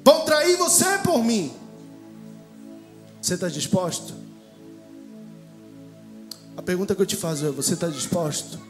vão 0.04 0.26
trair 0.26 0.58
você 0.58 0.98
por 0.98 1.24
mim. 1.24 1.50
Você 3.22 3.36
está 3.36 3.48
disposto? 3.48 4.14
A 6.58 6.62
pergunta 6.62 6.94
que 6.94 7.02
eu 7.02 7.06
te 7.06 7.16
faço 7.16 7.46
é: 7.46 7.50
você 7.50 7.74
está 7.74 7.88
disposto? 7.88 8.69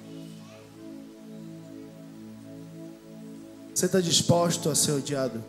Você 3.79 3.85
está 3.85 4.01
disposto 4.01 4.69
a 4.69 4.75
ser 4.75 4.91
odiado? 4.91 5.41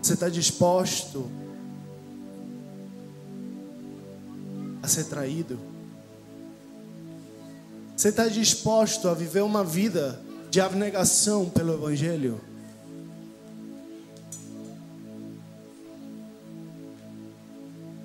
Você 0.00 0.14
está 0.14 0.30
disposto 0.30 1.30
a 4.82 4.88
ser 4.88 5.04
traído? 5.04 5.58
Você 7.94 8.08
está 8.08 8.28
disposto 8.28 9.06
a 9.10 9.12
viver 9.12 9.42
uma 9.42 9.62
vida 9.62 10.18
de 10.50 10.58
abnegação 10.58 11.50
pelo 11.50 11.74
Evangelho? 11.74 12.40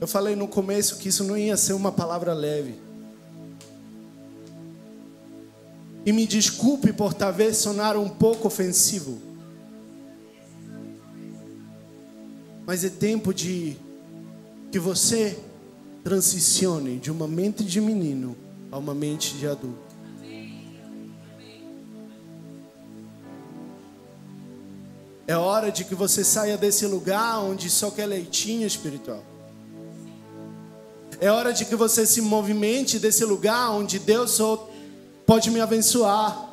Eu 0.02 0.08
falei 0.10 0.36
no 0.36 0.50
começo 0.50 0.98
que 0.98 1.08
isso 1.08 1.24
não 1.24 1.38
ia 1.38 1.56
ser 1.56 1.72
uma 1.72 1.94
palavra 1.94 2.34
leve. 2.34 2.89
E 6.10 6.12
me 6.12 6.26
desculpe 6.26 6.92
por 6.92 7.14
talvez 7.14 7.58
sonar 7.58 7.96
um 7.96 8.10
pouco 8.10 8.48
ofensivo. 8.48 9.22
Mas 12.66 12.84
é 12.84 12.90
tempo 12.90 13.32
de 13.32 13.78
que 14.72 14.80
você 14.80 15.38
transicione 16.04 16.98
de 16.98 17.12
uma 17.12 17.28
mente 17.28 17.64
de 17.64 17.80
menino 17.80 18.36
a 18.72 18.80
uma 18.80 18.96
mente 18.96 19.36
de 19.36 19.46
adulto. 19.46 19.78
É 25.28 25.38
hora 25.38 25.72
de 25.72 25.84
que 25.84 25.94
você 25.94 26.24
saia 26.24 26.58
desse 26.58 26.88
lugar 26.88 27.38
onde 27.38 27.70
só 27.70 27.92
quer 27.92 28.08
leitinho 28.08 28.66
espiritual. 28.66 29.24
É 31.22 31.30
hora 31.30 31.54
de 31.54 31.66
que 31.66 31.76
você 31.76 32.04
se 32.04 32.20
movimente 32.20 32.98
desse 32.98 33.24
lugar 33.24 33.70
onde 33.70 34.00
Deus 34.00 34.32
só 34.32 34.69
pode 35.30 35.52
me 35.52 35.62
abençoar. 35.62 36.50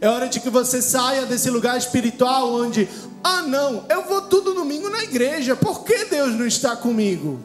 É 0.00 0.08
hora 0.08 0.26
de 0.26 0.40
que 0.40 0.48
você 0.48 0.80
saia 0.80 1.26
desse 1.26 1.50
lugar 1.50 1.76
espiritual 1.76 2.50
onde, 2.50 2.88
ah, 3.22 3.42
não, 3.42 3.84
eu 3.90 4.08
vou 4.08 4.22
todo 4.22 4.54
domingo 4.54 4.88
na 4.88 5.02
igreja, 5.02 5.54
por 5.54 5.84
que 5.84 6.06
Deus 6.06 6.30
não 6.30 6.46
está 6.46 6.74
comigo? 6.74 7.40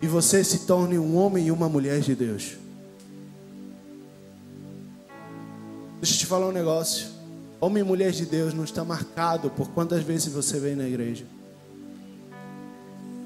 E 0.00 0.06
você 0.06 0.42
se 0.42 0.60
torne 0.60 0.98
um 0.98 1.14
homem 1.14 1.48
e 1.48 1.50
uma 1.50 1.68
mulher 1.68 2.00
de 2.00 2.14
Deus. 2.14 2.56
Deixa 6.00 6.14
eu 6.14 6.18
te 6.20 6.24
falar 6.24 6.48
um 6.48 6.52
negócio. 6.52 7.08
Homem 7.60 7.82
e 7.82 7.86
mulher 7.86 8.12
de 8.12 8.24
Deus 8.24 8.54
não 8.54 8.64
está 8.64 8.82
marcado 8.82 9.50
por 9.50 9.68
quantas 9.72 10.02
vezes 10.02 10.32
você 10.32 10.58
vem 10.58 10.74
na 10.74 10.88
igreja. 10.88 11.26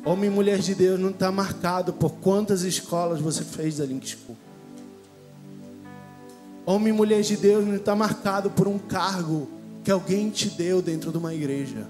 Homem 0.04 0.28
e 0.28 0.32
mulher 0.32 0.58
de 0.58 0.74
Deus 0.74 0.98
não 0.98 1.10
está 1.10 1.30
marcado 1.30 1.92
por 1.92 2.14
quantas 2.14 2.62
escolas 2.62 3.20
você 3.20 3.44
fez 3.44 3.76
da 3.76 3.86
Link 3.86 4.08
School. 4.08 4.36
Homem 6.66 6.88
e 6.88 6.96
mulher 6.96 7.22
de 7.22 7.36
Deus 7.36 7.64
não 7.64 7.76
está 7.76 7.94
marcado 7.94 8.50
por 8.50 8.66
um 8.66 8.78
cargo 8.78 9.48
que 9.84 9.90
alguém 9.90 10.28
te 10.30 10.48
deu 10.48 10.82
dentro 10.82 11.12
de 11.12 11.18
uma 11.18 11.32
igreja. 11.32 11.86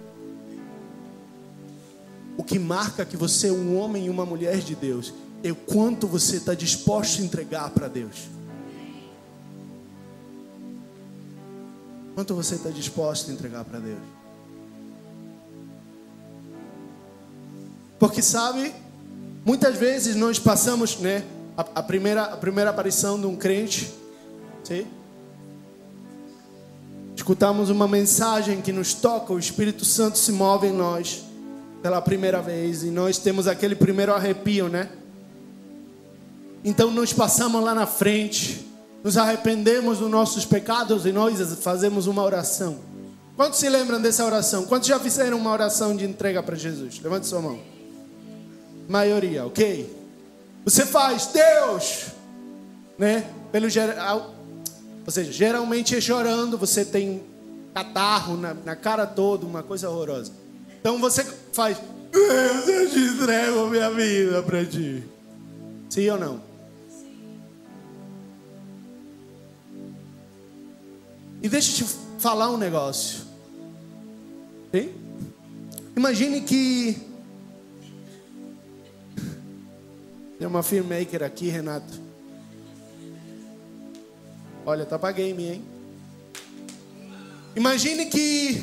O 2.37 2.45
que 2.45 2.59
marca 2.59 3.05
que 3.05 3.17
você 3.17 3.49
é 3.49 3.53
um 3.53 3.79
homem 3.79 4.07
e 4.07 4.11
uma 4.11 4.27
mulher 4.27 4.59
de 4.59 4.75
Deus 4.75 5.15
é 5.43 5.51
o 5.51 5.57
quanto 5.57 6.07
você 6.07 6.37
está 6.37 6.55
disposto 6.55 7.21
a 7.21 7.25
entregar 7.25 7.71
para 7.71 7.89
Deus. 7.89 8.29
Quanto 12.15 12.35
você 12.35 12.57
está 12.57 12.69
disposto 12.69 13.31
a 13.31 13.35
entregar 13.35 13.65
para 13.65 13.79
Deus? 13.79 14.22
Porque 18.03 18.21
sabe, 18.21 18.75
muitas 19.45 19.77
vezes 19.77 20.17
nós 20.17 20.37
passamos, 20.37 20.97
né, 20.97 21.23
a, 21.57 21.61
a 21.77 21.83
primeira 21.85 22.25
a 22.25 22.37
primeira 22.37 22.71
aparição 22.71 23.17
de 23.17 23.27
um 23.27 23.37
crente, 23.37 23.93
sim? 24.65 24.89
Escutamos 27.15 27.71
uma 27.71 27.87
mensagem 27.87 28.61
que 28.61 28.73
nos 28.73 28.93
toca, 28.93 29.33
o 29.33 29.39
Espírito 29.39 29.85
Santo 29.85 30.19
se 30.19 30.33
move 30.33 30.67
em 30.67 30.73
nós 30.73 31.23
pela 31.81 32.03
primeira 32.03 32.43
vez 32.43 32.83
e 32.83 32.91
nós 32.91 33.19
temos 33.19 33.47
aquele 33.47 33.77
primeiro 33.77 34.13
arrepio, 34.13 34.69
né? 34.69 34.89
Então 36.65 36.91
nós 36.91 37.13
passamos 37.13 37.63
lá 37.63 37.73
na 37.73 37.87
frente, 37.87 38.67
nos 39.05 39.17
arrependemos 39.17 39.99
dos 39.99 40.11
nossos 40.11 40.45
pecados 40.45 41.07
e 41.07 41.13
nós 41.13 41.39
fazemos 41.61 42.09
uma 42.09 42.25
oração. 42.25 42.81
Quantos 43.37 43.61
se 43.61 43.69
lembram 43.69 44.03
dessa 44.03 44.25
oração? 44.25 44.65
Quantos 44.65 44.89
já 44.89 44.99
fizeram 44.99 45.39
uma 45.39 45.53
oração 45.53 45.97
de 45.97 46.05
entrega 46.05 46.43
para 46.43 46.57
Jesus? 46.57 46.99
Levante 47.01 47.29
sua 47.29 47.41
mão 47.41 47.72
maioria, 48.89 49.47
ok? 49.47 50.03
Você 50.65 50.87
faz, 50.87 51.27
Deus, 51.29 52.07
né? 52.99 53.25
Pelo 53.51 53.69
geral, 53.69 54.35
ou 55.05 55.11
seja, 55.11 55.33
geralmente 55.33 55.97
é 55.97 56.01
chorando, 56.01 56.57
você 56.57 56.85
tem 56.85 57.23
catarro 57.75 58.37
na, 58.37 58.55
na 58.55 58.77
cara 58.77 59.07
toda, 59.07 59.45
uma 59.45 59.63
coisa 59.63 59.91
horrorosa. 59.91 60.33
Então 60.81 60.99
você 60.99 61.25
faz, 61.53 61.79
Deus, 62.13 62.69
eu 62.69 62.91
te 62.91 62.99
entrego 62.99 63.67
minha 63.69 63.91
vida 63.91 64.43
para 64.43 64.65
ti. 64.65 65.03
Sim 65.91 66.11
ou 66.11 66.19
não? 66.19 66.41
E 71.43 71.49
deixa 71.49 71.83
eu 71.83 71.87
te 71.87 71.95
falar 72.19 72.51
um 72.51 72.57
negócio. 72.57 73.21
Sim? 74.73 74.93
Imagine 75.97 76.41
que 76.41 76.97
Tem 80.43 80.49
uma 80.49 80.65
filmmaker 80.65 81.23
aqui, 81.23 81.49
Renato. 81.49 82.01
Olha, 84.67 84.85
tá 84.85 84.99
pra 84.99 85.13
game, 85.13 85.41
hein? 85.41 85.65
Imagine 87.55 88.07
que 88.07 88.61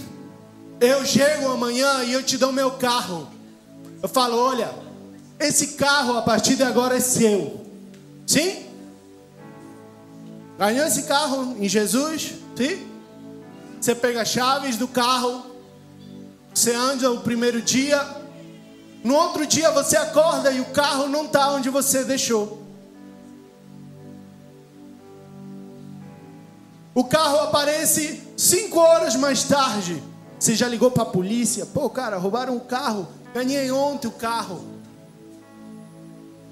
eu 0.81 1.05
chego 1.05 1.50
amanhã 1.50 2.03
e 2.03 2.12
eu 2.12 2.21
te 2.21 2.38
dou 2.38 2.51
meu 2.51 2.71
carro. 2.71 3.29
Eu 4.03 4.09
falo, 4.09 4.36
olha, 4.36 4.69
esse 5.39 5.77
carro 5.77 6.17
a 6.17 6.21
partir 6.21 6.57
de 6.57 6.63
agora 6.63 6.98
é 6.98 7.00
seu. 7.00 7.65
Sim? 8.27 8.65
Ganhou 10.57 10.86
esse 10.86 11.03
carro 11.03 11.55
em 11.63 11.69
Jesus? 11.69 12.33
Sim? 12.57 12.86
Você 13.79 13.95
pega 13.95 14.24
as 14.24 14.27
chaves 14.27 14.75
do 14.75 14.86
carro, 14.86 15.45
você 16.53 16.75
anda 16.75 17.09
o 17.09 17.21
primeiro 17.21 17.62
dia, 17.62 18.05
no 19.03 19.15
outro 19.15 19.46
dia 19.46 19.72
você 19.72 19.96
acorda 19.96 20.51
e 20.51 20.60
o 20.60 20.65
carro 20.65 21.08
não 21.08 21.25
está 21.25 21.51
onde 21.51 21.70
você 21.70 22.03
deixou. 22.03 22.63
O 26.94 27.03
carro 27.06 27.39
aparece 27.39 28.22
cinco 28.36 28.79
horas 28.79 29.15
mais 29.15 29.44
tarde. 29.44 30.03
Você 30.38 30.56
já 30.56 30.68
ligou 30.68 30.91
para 30.91 31.03
a 31.03 31.06
polícia? 31.06 31.65
Pô, 31.65 31.89
cara, 31.89 32.18
roubaram 32.18 32.58
o 32.58 32.62
carro. 32.62 33.08
Ganhei 33.34 33.72
ontem 33.72 34.08
o 34.08 34.12
carro. 34.12 34.62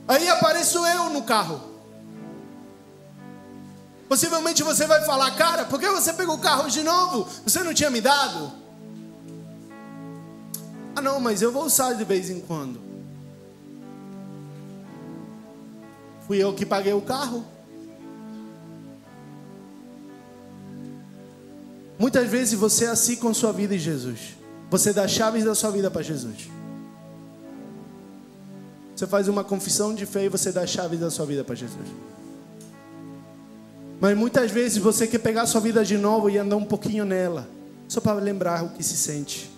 Aí 0.08 0.30
apareço 0.30 0.86
eu 0.86 1.10
no 1.10 1.24
carro. 1.24 1.60
Possivelmente 4.08 4.64
você 4.64 4.88
vai 4.88 5.04
falar, 5.04 5.32
cara, 5.32 5.66
por 5.66 5.80
que 5.80 5.90
você 5.90 6.14
pegou 6.14 6.36
o 6.36 6.40
carro 6.40 6.70
de 6.70 6.82
novo? 6.82 7.28
Você 7.46 7.62
não 7.62 7.74
tinha 7.74 7.90
me 7.90 8.00
dado? 8.00 8.52
Ah, 10.98 11.02
não, 11.02 11.20
mas 11.20 11.44
eu 11.44 11.52
vou 11.52 11.64
usar 11.64 11.94
de 11.94 12.04
vez 12.04 12.28
em 12.28 12.40
quando. 12.40 12.80
Fui 16.26 16.42
eu 16.42 16.56
que 16.56 16.66
paguei 16.66 16.92
o 16.92 17.02
carro. 17.02 17.46
Muitas 22.00 22.28
vezes 22.28 22.56
você 22.56 22.86
é 22.86 22.88
assim 22.88 23.16
com 23.16 23.32
sua 23.32 23.54
vida 23.54 23.76
em 23.76 23.78
Jesus. 23.78 24.38
Você 24.72 24.92
dá 24.92 25.08
chaves 25.08 25.46
da 25.46 25.54
sua 25.54 25.70
vida 25.70 25.92
para 25.92 26.02
Jesus. 26.02 26.50
Você 28.96 29.06
faz 29.06 29.28
uma 29.28 29.44
confissão 29.44 29.94
de 29.94 30.08
fé 30.08 30.26
e 30.26 30.30
você 30.30 30.52
dá 30.52 30.66
chaves 30.66 31.00
da 31.00 31.12
sua 31.12 31.28
vida 31.28 31.44
para 31.44 31.54
Jesus. 31.54 31.88
Mas 34.02 34.18
muitas 34.18 34.50
vezes 34.50 34.80
você 34.80 35.06
quer 35.06 35.20
pegar 35.20 35.46
sua 35.46 35.62
vida 35.62 35.86
de 35.86 35.96
novo 35.96 36.28
e 36.28 36.40
andar 36.40 36.56
um 36.56 36.66
pouquinho 36.66 37.06
nela, 37.06 37.48
só 37.88 38.02
para 38.02 38.20
lembrar 38.20 38.64
o 38.64 38.70
que 38.70 38.82
se 38.82 38.98
sente. 38.98 39.57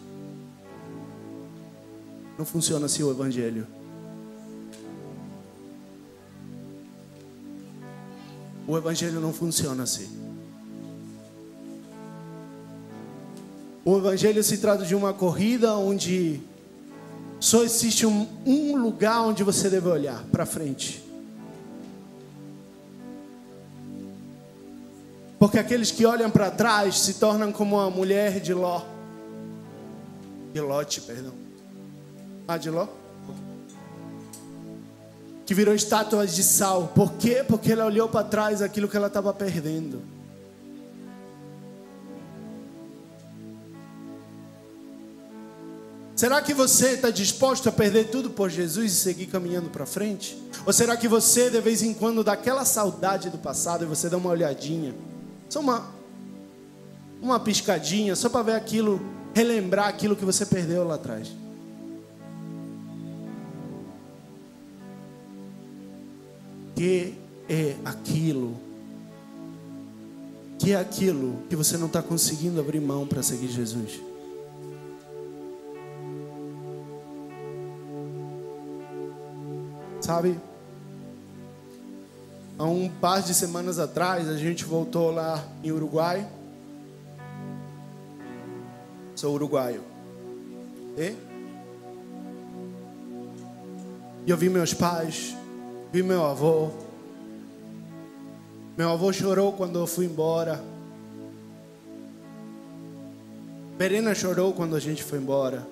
Não 2.39 2.45
funciona 2.45 2.85
assim 2.85 3.03
o 3.03 3.11
Evangelho. 3.11 3.67
O 8.65 8.77
Evangelho 8.77 9.19
não 9.19 9.33
funciona 9.33 9.83
assim. 9.83 10.09
O 13.83 13.97
Evangelho 13.97 14.41
se 14.41 14.57
trata 14.59 14.85
de 14.85 14.95
uma 14.95 15.13
corrida 15.13 15.75
onde 15.75 16.39
só 17.41 17.61
existe 17.61 18.05
um, 18.05 18.25
um 18.45 18.77
lugar 18.77 19.19
onde 19.23 19.43
você 19.43 19.69
deve 19.69 19.89
olhar 19.89 20.23
para 20.31 20.45
frente. 20.45 21.03
Porque 25.37 25.59
aqueles 25.59 25.91
que 25.91 26.05
olham 26.05 26.31
para 26.31 26.49
trás 26.49 26.99
se 26.99 27.15
tornam 27.15 27.51
como 27.51 27.77
a 27.77 27.89
mulher 27.89 28.39
de 28.39 28.53
Ló. 28.53 28.81
De 30.53 30.61
Lote, 30.61 31.01
perdão. 31.01 31.48
Adiló, 32.49 32.87
que 35.45 35.53
virou 35.53 35.75
estátuas 35.75 36.35
de 36.35 36.43
sal. 36.43 36.91
Por 36.95 37.13
quê? 37.13 37.43
Porque 37.47 37.71
ela 37.71 37.85
olhou 37.85 38.09
para 38.09 38.25
trás 38.25 38.59
aquilo 38.61 38.87
que 38.87 38.97
ela 38.97 39.05
estava 39.05 39.31
perdendo. 39.31 40.01
Será 46.15 46.41
que 46.41 46.53
você 46.53 46.93
está 46.93 47.11
disposto 47.11 47.69
a 47.69 47.71
perder 47.71 48.09
tudo 48.09 48.31
por 48.31 48.49
Jesus 48.49 48.91
e 48.91 48.95
seguir 48.95 49.27
caminhando 49.27 49.69
para 49.69 49.85
frente? 49.85 50.35
Ou 50.65 50.73
será 50.73 50.97
que 50.97 51.07
você, 51.07 51.51
de 51.51 51.61
vez 51.61 51.83
em 51.83 51.93
quando, 51.93 52.23
dá 52.23 52.33
aquela 52.33 52.65
saudade 52.65 53.29
do 53.29 53.37
passado 53.37 53.85
e 53.85 53.87
você 53.87 54.09
dá 54.09 54.17
uma 54.17 54.31
olhadinha? 54.31 54.95
Só 55.47 55.59
uma, 55.59 55.87
uma 57.21 57.39
piscadinha, 57.39 58.15
só 58.15 58.27
para 58.27 58.41
ver 58.41 58.55
aquilo, 58.55 58.99
relembrar 59.35 59.87
aquilo 59.87 60.15
que 60.15 60.25
você 60.25 60.45
perdeu 60.45 60.83
lá 60.83 60.95
atrás. 60.95 61.31
Que 66.79 67.13
é 67.49 67.75
aquilo? 67.83 68.55
Que 70.57 70.71
é 70.71 70.77
aquilo 70.77 71.43
que 71.49 71.55
você 71.57 71.75
não 71.75 71.87
está 71.87 72.01
conseguindo 72.01 72.57
abrir 72.57 72.79
mão 72.79 73.05
para 73.05 73.21
seguir 73.21 73.49
Jesus? 73.49 73.99
Sabe? 79.99 80.39
Há 82.57 82.63
um 82.63 82.87
par 82.87 83.23
de 83.23 83.33
semanas 83.33 83.77
atrás, 83.77 84.29
a 84.29 84.37
gente 84.37 84.63
voltou 84.63 85.11
lá 85.11 85.45
em 85.61 85.73
Uruguai. 85.73 86.25
Sou 89.17 89.33
uruguaio. 89.33 89.83
E? 90.97 91.13
E 94.25 94.31
eu 94.31 94.37
vi 94.37 94.47
meus 94.47 94.73
pais 94.73 95.37
Vi 95.91 96.03
meu 96.03 96.23
avô. 96.23 96.69
Meu 98.77 98.91
avô 98.91 99.11
chorou 99.11 99.53
quando 99.53 99.79
eu 99.79 99.87
fui 99.87 100.05
embora. 100.05 100.63
Verena 103.75 104.13
chorou 104.13 104.53
quando 104.53 104.75
a 104.75 104.79
gente 104.79 105.03
foi 105.03 105.17
embora. 105.17 105.67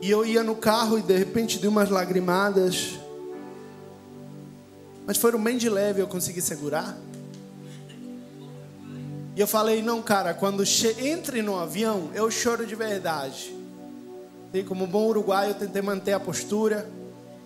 E 0.00 0.08
eu 0.08 0.24
ia 0.24 0.44
no 0.44 0.54
carro 0.54 0.98
e 0.98 1.02
de 1.02 1.16
repente 1.16 1.58
dei 1.58 1.68
umas 1.68 1.90
lagrimadas. 1.90 2.98
Mas 5.04 5.16
foram 5.16 5.42
bem 5.42 5.56
de 5.56 5.68
leve, 5.68 6.00
eu 6.00 6.06
consegui 6.06 6.40
segurar. 6.40 6.96
E 9.34 9.40
eu 9.40 9.48
falei: 9.48 9.82
não, 9.82 10.00
cara, 10.00 10.32
quando 10.32 10.62
entre 11.00 11.42
no 11.42 11.58
avião, 11.58 12.10
eu 12.14 12.30
choro 12.30 12.64
de 12.64 12.76
verdade. 12.76 13.61
E 14.54 14.62
como 14.62 14.86
bom 14.86 15.06
uruguaio, 15.06 15.50
eu 15.50 15.54
tentei 15.54 15.80
manter 15.80 16.12
a 16.12 16.20
postura, 16.20 16.86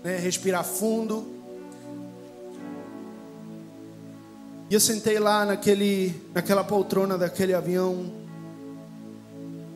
né, 0.02 0.16
respirar 0.16 0.64
fundo. 0.64 1.24
E 4.68 4.74
eu 4.74 4.80
sentei 4.80 5.20
lá 5.20 5.44
naquele, 5.44 6.20
naquela 6.34 6.64
poltrona 6.64 7.16
daquele 7.16 7.54
avião, 7.54 8.12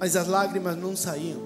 mas 0.00 0.16
as 0.16 0.26
lágrimas 0.26 0.76
não 0.76 0.96
saíam. 0.96 1.40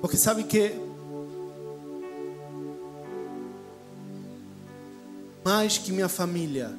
Porque 0.00 0.16
sabe 0.16 0.44
que 0.44 0.72
mais 5.44 5.78
que 5.78 5.90
minha 5.90 6.08
família, 6.08 6.70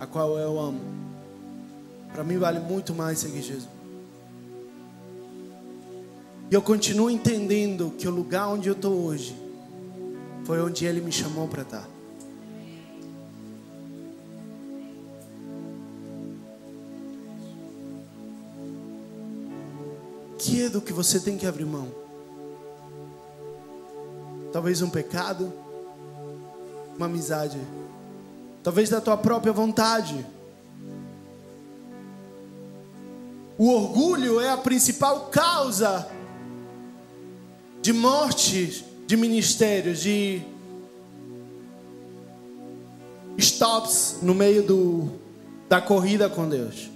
a 0.00 0.06
qual 0.06 0.38
eu 0.38 0.58
amo, 0.58 1.05
para 2.16 2.24
mim 2.24 2.38
vale 2.38 2.58
muito 2.58 2.94
mais 2.94 3.18
seguir 3.18 3.42
Jesus. 3.42 3.68
E 6.50 6.54
eu 6.54 6.62
continuo 6.62 7.10
entendendo 7.10 7.92
que 7.98 8.08
o 8.08 8.10
lugar 8.10 8.48
onde 8.48 8.70
eu 8.70 8.72
estou 8.72 9.04
hoje 9.04 9.36
foi 10.44 10.58
onde 10.62 10.86
Ele 10.86 11.02
me 11.02 11.12
chamou 11.12 11.46
para 11.46 11.60
estar. 11.60 11.86
Que 20.38 20.62
é 20.62 20.68
do 20.70 20.80
que 20.80 20.94
você 20.94 21.20
tem 21.20 21.36
que 21.36 21.46
abrir 21.46 21.66
mão? 21.66 21.88
Talvez 24.54 24.80
um 24.80 24.88
pecado, 24.88 25.52
uma 26.96 27.04
amizade, 27.04 27.60
talvez 28.62 28.88
da 28.88 29.02
tua 29.02 29.18
própria 29.18 29.52
vontade. 29.52 30.24
O 33.58 33.70
orgulho 33.70 34.40
é 34.40 34.50
a 34.50 34.56
principal 34.56 35.28
causa 35.30 36.06
de 37.80 37.92
mortes 37.92 38.84
de 39.06 39.16
ministérios, 39.16 40.00
de 40.00 40.42
stops 43.38 44.16
no 44.22 44.34
meio 44.34 44.62
do, 44.62 45.10
da 45.68 45.80
corrida 45.80 46.28
com 46.28 46.48
Deus. 46.48 46.90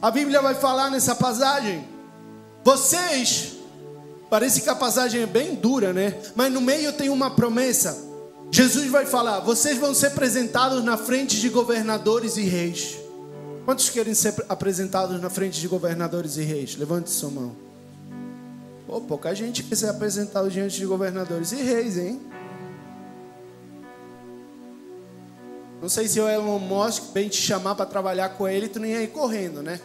A 0.00 0.10
Bíblia 0.10 0.42
vai 0.42 0.54
falar 0.54 0.90
nessa 0.90 1.14
passagem, 1.14 1.86
vocês, 2.64 3.52
parece 4.28 4.62
que 4.62 4.68
a 4.68 4.74
passagem 4.74 5.22
é 5.22 5.26
bem 5.26 5.54
dura, 5.54 5.92
né? 5.92 6.20
Mas 6.34 6.52
no 6.52 6.60
meio 6.60 6.92
tem 6.92 7.08
uma 7.08 7.30
promessa. 7.30 8.10
Jesus 8.50 8.90
vai 8.90 9.06
falar: 9.06 9.40
vocês 9.40 9.78
vão 9.78 9.94
ser 9.94 10.08
apresentados 10.08 10.82
na 10.82 10.96
frente 10.96 11.38
de 11.38 11.48
governadores 11.48 12.36
e 12.36 12.42
reis. 12.42 13.01
Quantos 13.64 13.88
querem 13.90 14.14
ser 14.14 14.34
apresentados 14.48 15.20
na 15.20 15.30
frente 15.30 15.60
de 15.60 15.68
governadores 15.68 16.36
e 16.36 16.42
reis? 16.42 16.76
Levante 16.76 17.10
sua 17.10 17.30
mão. 17.30 17.56
Pô, 18.86 19.00
pouca 19.00 19.34
gente 19.34 19.62
quer 19.62 19.76
ser 19.76 19.88
apresentado 19.88 20.50
diante 20.50 20.76
de 20.76 20.84
governadores 20.84 21.52
e 21.52 21.62
reis, 21.62 21.96
hein? 21.96 22.20
Não 25.80 25.88
sei 25.88 26.06
se 26.08 26.20
o 26.20 26.28
Elon 26.28 26.58
Musk 26.58 27.12
vem 27.12 27.28
te 27.28 27.40
chamar 27.40 27.74
para 27.74 27.86
trabalhar 27.86 28.30
com 28.30 28.48
ele, 28.48 28.68
tu 28.68 28.78
nem 28.78 28.92
ia 28.92 29.02
ir 29.02 29.08
correndo, 29.08 29.62
né? 29.62 29.80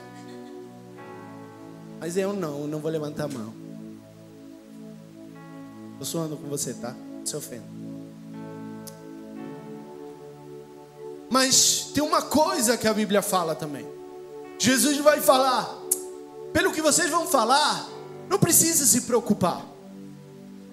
Mas 2.00 2.18
eu 2.18 2.34
não, 2.34 2.68
não 2.68 2.80
vou 2.80 2.92
levantar 2.92 3.26
a 3.26 3.28
mão. 3.28 3.54
Tô 5.98 6.06
suando 6.06 6.38
com 6.38 6.48
você, 6.48 6.74
tá? 6.74 6.96
Se 7.26 7.36
ofenda. 7.36 7.87
Mas 11.30 11.90
tem 11.94 12.04
uma 12.04 12.22
coisa 12.22 12.78
que 12.78 12.88
a 12.88 12.94
Bíblia 12.94 13.22
fala 13.22 13.56
também. 13.56 13.86
Jesus 14.58 14.98
vai 14.98 15.22
falar, 15.22 15.78
pelo 16.54 16.72
que 16.72 16.82
vocês 16.82 17.10
vão 17.10 17.28
falar, 17.28 17.88
não 18.30 18.40
precisa 18.40 18.86
se 18.86 19.02
preocupar. 19.02 19.66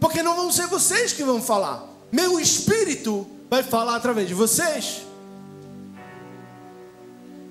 Porque 0.01 0.23
não 0.23 0.37
vão 0.37 0.53
ser 0.53 0.67
vocês 0.67 1.13
que 1.13 1.25
vão 1.25 1.43
falar. 1.43 1.85
Meu 2.13 2.39
espírito 2.39 3.27
vai 3.51 3.63
falar 3.63 3.97
através 3.97 4.29
de 4.29 4.35
vocês. 4.35 5.03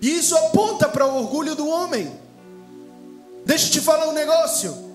E 0.02 0.18
isso 0.18 0.36
aponta 0.38 0.88
para 0.88 1.06
o 1.06 1.18
orgulho 1.18 1.56
do 1.56 1.68
homem. 1.68 2.12
Deixa 3.46 3.68
eu 3.68 3.72
te 3.72 3.82
falar 3.82 4.08
um 4.08 4.14
negócio. 4.14 4.92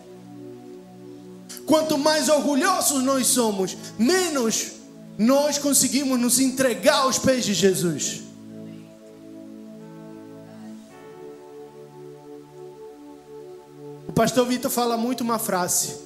Quanto 1.67 1.99
mais 1.99 2.29
orgulhosos 2.29 3.03
nós 3.03 3.27
somos, 3.27 3.77
menos 3.99 4.78
nós 5.19 5.59
conseguimos 5.59 6.17
nos 6.17 6.39
entregar 6.39 6.99
aos 6.99 7.19
pés 7.19 7.45
de 7.45 7.53
Jesus. 7.53 8.23
O 14.07 14.13
pastor 14.13 14.47
Vitor 14.47 14.71
fala 14.71 14.97
muito 14.97 15.23
uma 15.23 15.41
frase: 15.41 15.97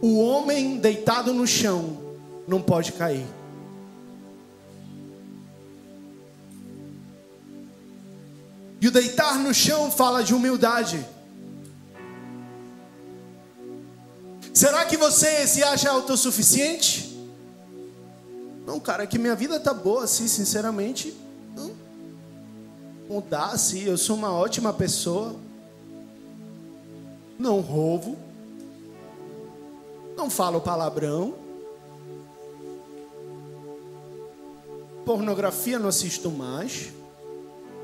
O 0.00 0.20
homem 0.20 0.78
deitado 0.78 1.34
no 1.34 1.48
chão 1.48 1.98
não 2.46 2.62
pode 2.62 2.92
cair. 2.92 3.26
E 8.80 8.86
o 8.86 8.90
deitar 8.90 9.38
no 9.38 9.52
chão 9.52 9.90
fala 9.90 10.22
de 10.22 10.32
humildade. 10.32 11.04
Será 14.52 14.84
que 14.84 14.96
você 14.96 15.46
se 15.46 15.62
acha 15.64 15.90
autossuficiente? 15.90 17.13
Não, 18.66 18.80
cara, 18.80 19.02
é 19.04 19.06
que 19.06 19.18
minha 19.18 19.34
vida 19.34 19.60
tá 19.60 19.74
boa, 19.74 20.04
assim, 20.04 20.26
sinceramente. 20.26 21.14
Não. 21.54 21.72
Mudar, 23.08 23.50
assim, 23.50 23.84
eu 23.84 23.98
sou 23.98 24.16
uma 24.16 24.32
ótima 24.32 24.72
pessoa. 24.72 25.36
Não 27.38 27.60
roubo. 27.60 28.16
Não 30.16 30.30
falo 30.30 30.60
palavrão. 30.60 31.34
Pornografia 35.04 35.78
não 35.78 35.88
assisto 35.88 36.30
mais. 36.30 36.90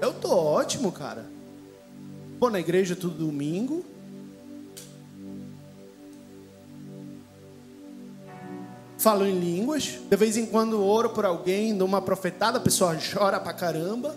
Eu 0.00 0.14
tô 0.14 0.34
ótimo, 0.34 0.90
cara. 0.90 1.26
Vou 2.38 2.50
na 2.50 2.58
igreja 2.58 2.96
todo 2.96 3.14
domingo. 3.14 3.84
Falo 9.00 9.26
em 9.26 9.40
línguas, 9.40 9.98
de 10.10 10.16
vez 10.16 10.36
em 10.36 10.44
quando 10.44 10.84
oro 10.84 11.08
por 11.08 11.24
alguém, 11.24 11.74
dou 11.74 11.88
uma 11.88 12.02
profetada, 12.02 12.58
a 12.58 12.60
pessoa 12.60 12.94
chora 12.96 13.40
pra 13.40 13.54
caramba. 13.54 14.14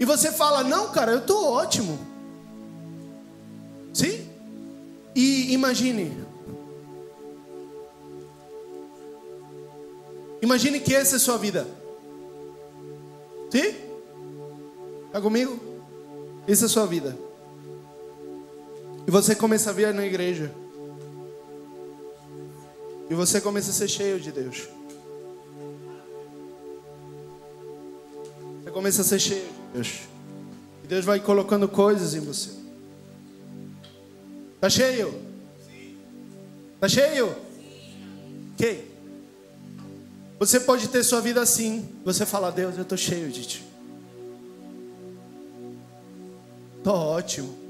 E 0.00 0.04
você 0.04 0.32
fala: 0.32 0.64
Não, 0.64 0.90
cara, 0.90 1.12
eu 1.12 1.24
tô 1.24 1.48
ótimo. 1.48 1.96
Sim? 3.94 4.28
E 5.14 5.52
imagine. 5.52 6.12
Imagine 10.42 10.80
que 10.80 10.92
essa 10.92 11.14
é 11.14 11.18
a 11.18 11.20
sua 11.20 11.38
vida. 11.38 11.68
Sim? 13.48 13.76
Está 15.06 15.20
comigo? 15.20 15.56
Essa 16.48 16.64
é 16.64 16.66
a 16.66 16.68
sua 16.68 16.86
vida. 16.86 17.16
E 19.06 19.10
você 19.10 19.34
começa 19.34 19.70
a 19.70 19.72
vir 19.72 19.92
na 19.92 20.06
igreja. 20.06 20.52
E 23.10 23.14
você 23.14 23.40
começa 23.40 23.70
a 23.70 23.74
ser 23.74 23.88
cheio 23.88 24.20
de 24.20 24.30
Deus. 24.32 24.68
Você 28.62 28.70
começa 28.70 29.02
a 29.02 29.04
ser 29.04 29.18
cheio 29.18 29.44
de 29.44 29.74
Deus. 29.74 30.00
E 30.84 30.86
Deus 30.86 31.04
vai 31.04 31.20
colocando 31.20 31.68
coisas 31.68 32.14
em 32.14 32.20
você. 32.20 32.50
Tá 34.60 34.70
cheio? 34.70 35.12
Tá 36.80 36.88
cheio? 36.88 37.34
Ok. 38.54 38.92
Você 40.38 40.60
pode 40.60 40.88
ter 40.88 41.02
sua 41.04 41.20
vida 41.20 41.42
assim. 41.42 41.88
Você 42.04 42.24
fala, 42.24 42.50
Deus, 42.50 42.76
eu 42.76 42.82
estou 42.82 42.96
cheio 42.96 43.30
de 43.30 43.46
ti. 43.46 43.64
Estou 46.78 46.94
ótimo. 46.94 47.61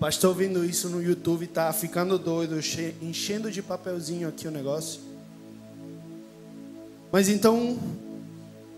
Pastor 0.00 0.30
ouvindo 0.30 0.64
isso 0.64 0.88
no 0.88 1.02
YouTube 1.02 1.46
tá 1.46 1.70
ficando 1.74 2.18
doido, 2.18 2.58
enchendo 3.02 3.50
de 3.50 3.60
papelzinho 3.60 4.26
aqui 4.26 4.48
o 4.48 4.50
negócio. 4.50 4.98
Mas 7.12 7.28
então, 7.28 7.78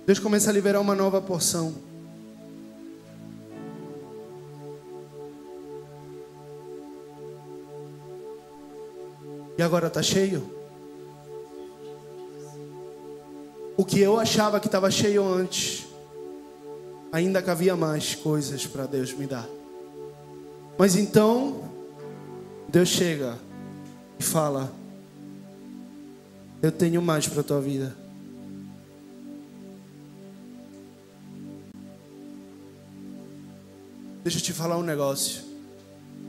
Deus 0.05 0.19
começa 0.19 0.51
a 0.51 0.53
liberar 0.53 0.81
uma 0.81 0.97
nova 0.97 1.23
porção. 1.23 1.77
E 9.57 9.63
agora 9.63 9.87
está 9.87 10.03
cheio? 10.03 10.43
O 13.77 13.85
que 13.85 14.01
eu 14.01 14.19
achava 14.19 14.59
que 14.59 14.67
estava 14.67 14.91
cheio 14.91 15.25
antes, 15.25 15.87
ainda 17.13 17.39
havia 17.39 17.77
mais 17.77 18.17
coisas 18.17 18.67
para 18.67 18.87
Deus 18.87 19.13
me 19.13 19.29
dar. 19.29 19.62
Mas 20.79 20.97
então, 20.97 21.71
Deus 22.69 22.89
chega 22.89 23.39
e 24.19 24.23
fala: 24.23 24.73
Eu 26.63 26.73
tenho 26.73 27.03
mais 27.03 27.29
para 27.29 27.41
a 27.41 27.45
tua 27.45 27.61
vida. 27.61 27.95
Deixa 34.23 34.39
eu 34.39 34.43
te 34.43 34.53
falar 34.53 34.79
um 34.79 34.83
negócio. 34.83 35.43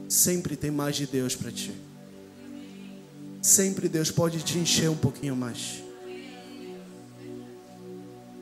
Sempre 0.10 0.56
tem 0.56 0.71
mais 0.71 0.95
de 0.95 1.06
Deus 1.06 1.36
para 1.36 1.51
ti. 1.51 1.73
Sempre 3.41 3.88
Deus 3.88 4.10
pode 4.10 4.41
te 4.41 4.58
encher 4.58 4.89
um 4.89 4.95
pouquinho 4.95 5.36
mais. 5.36 5.84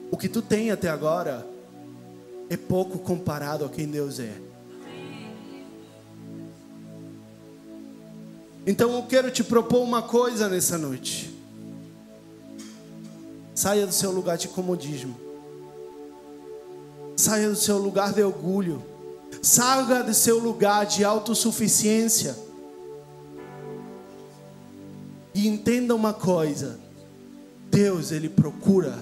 O 0.09 0.17
que 0.17 0.29
tu 0.29 0.41
tem 0.41 0.71
até 0.71 0.89
agora 0.89 1.45
é 2.49 2.57
pouco 2.57 2.99
comparado 2.99 3.65
a 3.65 3.69
quem 3.69 3.87
Deus 3.87 4.19
é. 4.19 4.50
Então 8.65 8.93
eu 8.93 9.03
quero 9.03 9.31
te 9.31 9.43
propor 9.43 9.81
uma 9.81 10.01
coisa 10.01 10.47
nessa 10.47 10.77
noite. 10.77 11.31
Saia 13.55 13.87
do 13.87 13.93
seu 13.93 14.11
lugar 14.11 14.37
de 14.37 14.47
comodismo. 14.47 15.15
Saia 17.15 17.49
do 17.49 17.55
seu 17.55 17.77
lugar 17.77 18.13
de 18.13 18.21
orgulho. 18.21 18.83
Saia 19.41 20.03
do 20.03 20.13
seu 20.13 20.39
lugar 20.39 20.85
de 20.85 21.03
autossuficiência. 21.03 22.35
E 25.33 25.47
entenda 25.47 25.95
uma 25.95 26.13
coisa: 26.13 26.79
Deus, 27.69 28.11
Ele 28.11 28.29
procura 28.29 28.97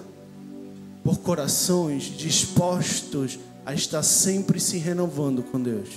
por 1.04 1.20
corações 1.20 2.04
dispostos 2.04 3.40
a 3.66 3.74
estar 3.74 4.04
sempre 4.04 4.60
se 4.60 4.78
renovando 4.78 5.44
com 5.44 5.62
Deus. 5.62 5.90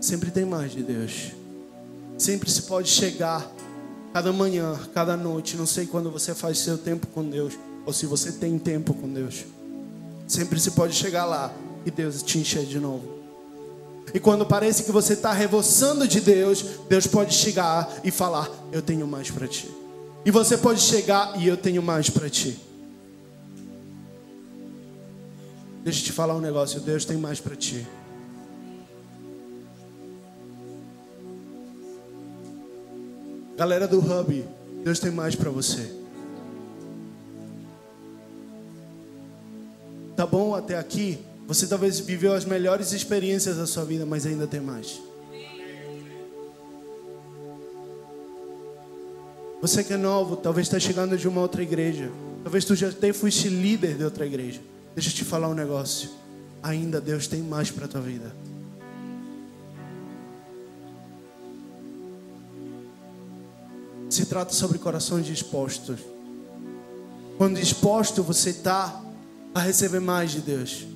Sempre 0.00 0.30
tem 0.30 0.44
mais 0.44 0.72
de 0.72 0.82
Deus. 0.82 1.41
Sempre 2.22 2.48
se 2.48 2.62
pode 2.62 2.88
chegar 2.88 3.52
cada 4.12 4.32
manhã, 4.32 4.78
cada 4.94 5.16
noite, 5.16 5.56
não 5.56 5.66
sei 5.66 5.86
quando 5.86 6.08
você 6.08 6.32
faz 6.32 6.58
seu 6.58 6.78
tempo 6.78 7.08
com 7.08 7.28
Deus, 7.28 7.54
ou 7.84 7.92
se 7.92 8.06
você 8.06 8.30
tem 8.30 8.60
tempo 8.60 8.94
com 8.94 9.12
Deus. 9.12 9.44
Sempre 10.28 10.60
se 10.60 10.70
pode 10.70 10.94
chegar 10.94 11.24
lá 11.24 11.52
e 11.84 11.90
Deus 11.90 12.22
te 12.22 12.38
encher 12.38 12.64
de 12.64 12.78
novo. 12.78 13.02
E 14.14 14.20
quando 14.20 14.46
parece 14.46 14.84
que 14.84 14.92
você 14.92 15.14
está 15.14 15.32
reboçando 15.32 16.06
de 16.06 16.20
Deus, 16.20 16.64
Deus 16.88 17.08
pode 17.08 17.34
chegar 17.34 17.92
e 18.04 18.12
falar: 18.12 18.48
Eu 18.70 18.82
tenho 18.82 19.04
mais 19.04 19.28
para 19.28 19.48
ti. 19.48 19.68
E 20.24 20.30
você 20.30 20.56
pode 20.56 20.80
chegar 20.80 21.36
e 21.40 21.48
eu 21.48 21.56
tenho 21.56 21.82
mais 21.82 22.08
para 22.08 22.30
ti. 22.30 22.56
Deixa 25.82 25.98
eu 25.98 26.04
te 26.04 26.12
falar 26.12 26.36
um 26.36 26.40
negócio: 26.40 26.78
Deus 26.78 27.04
tem 27.04 27.16
mais 27.16 27.40
para 27.40 27.56
ti. 27.56 27.84
Galera 33.56 33.86
do 33.86 33.98
Hub, 33.98 34.44
Deus 34.84 34.98
tem 34.98 35.10
mais 35.10 35.34
para 35.34 35.50
você. 35.50 35.92
Tá 40.16 40.26
bom 40.26 40.54
até 40.54 40.78
aqui? 40.78 41.18
Você 41.46 41.66
talvez 41.66 42.00
viveu 42.00 42.32
as 42.32 42.44
melhores 42.44 42.92
experiências 42.92 43.56
da 43.56 43.66
sua 43.66 43.84
vida, 43.84 44.06
mas 44.06 44.24
ainda 44.24 44.46
tem 44.46 44.60
mais. 44.60 45.00
Você 49.60 49.84
que 49.84 49.92
é 49.92 49.96
novo, 49.96 50.36
talvez 50.36 50.66
está 50.66 50.80
chegando 50.80 51.16
de 51.16 51.28
uma 51.28 51.40
outra 51.40 51.62
igreja. 51.62 52.10
Talvez 52.42 52.64
tu 52.64 52.74
já 52.74 52.90
tenha 52.90 53.14
fosse 53.14 53.48
líder 53.48 53.96
de 53.96 54.04
outra 54.04 54.26
igreja. 54.26 54.60
Deixa 54.94 55.10
eu 55.10 55.14
te 55.14 55.24
falar 55.24 55.48
um 55.48 55.54
negócio. 55.54 56.10
Ainda 56.62 57.00
Deus 57.00 57.26
tem 57.26 57.40
mais 57.40 57.70
para 57.70 57.86
tua 57.86 58.00
vida. 58.00 58.34
Se 64.12 64.26
trata 64.26 64.52
sobre 64.52 64.78
corações 64.78 65.24
dispostos. 65.24 65.98
Quando 67.38 67.58
disposto 67.58 68.22
você 68.22 68.50
está 68.50 69.02
a 69.54 69.60
receber 69.60 70.00
mais 70.00 70.32
de 70.32 70.40
Deus. 70.42 70.86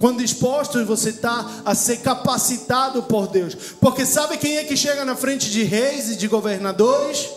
Quando 0.00 0.18
disposto 0.18 0.84
você 0.84 1.10
está 1.10 1.62
a 1.64 1.76
ser 1.76 1.98
capacitado 1.98 3.04
por 3.04 3.28
Deus. 3.28 3.54
Porque 3.80 4.04
sabe 4.04 4.36
quem 4.36 4.56
é 4.56 4.64
que 4.64 4.76
chega 4.76 5.04
na 5.04 5.14
frente 5.14 5.48
de 5.48 5.62
reis 5.62 6.10
e 6.10 6.16
de 6.16 6.26
governadores? 6.26 7.30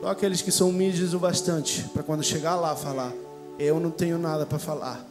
Só 0.00 0.10
aqueles 0.10 0.40
que 0.40 0.52
são 0.52 0.68
humildes 0.68 1.14
o 1.14 1.18
bastante 1.18 1.82
para 1.92 2.04
quando 2.04 2.22
chegar 2.22 2.54
lá 2.54 2.76
falar: 2.76 3.12
Eu 3.58 3.80
não 3.80 3.90
tenho 3.90 4.18
nada 4.18 4.46
para 4.46 4.60
falar, 4.60 5.04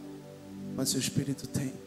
mas 0.73 0.93
o 0.93 0.97
Espírito 0.97 1.47
tem. 1.47 1.82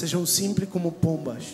Sejam 0.00 0.24
simples 0.24 0.66
como 0.66 0.90
pombas. 0.90 1.44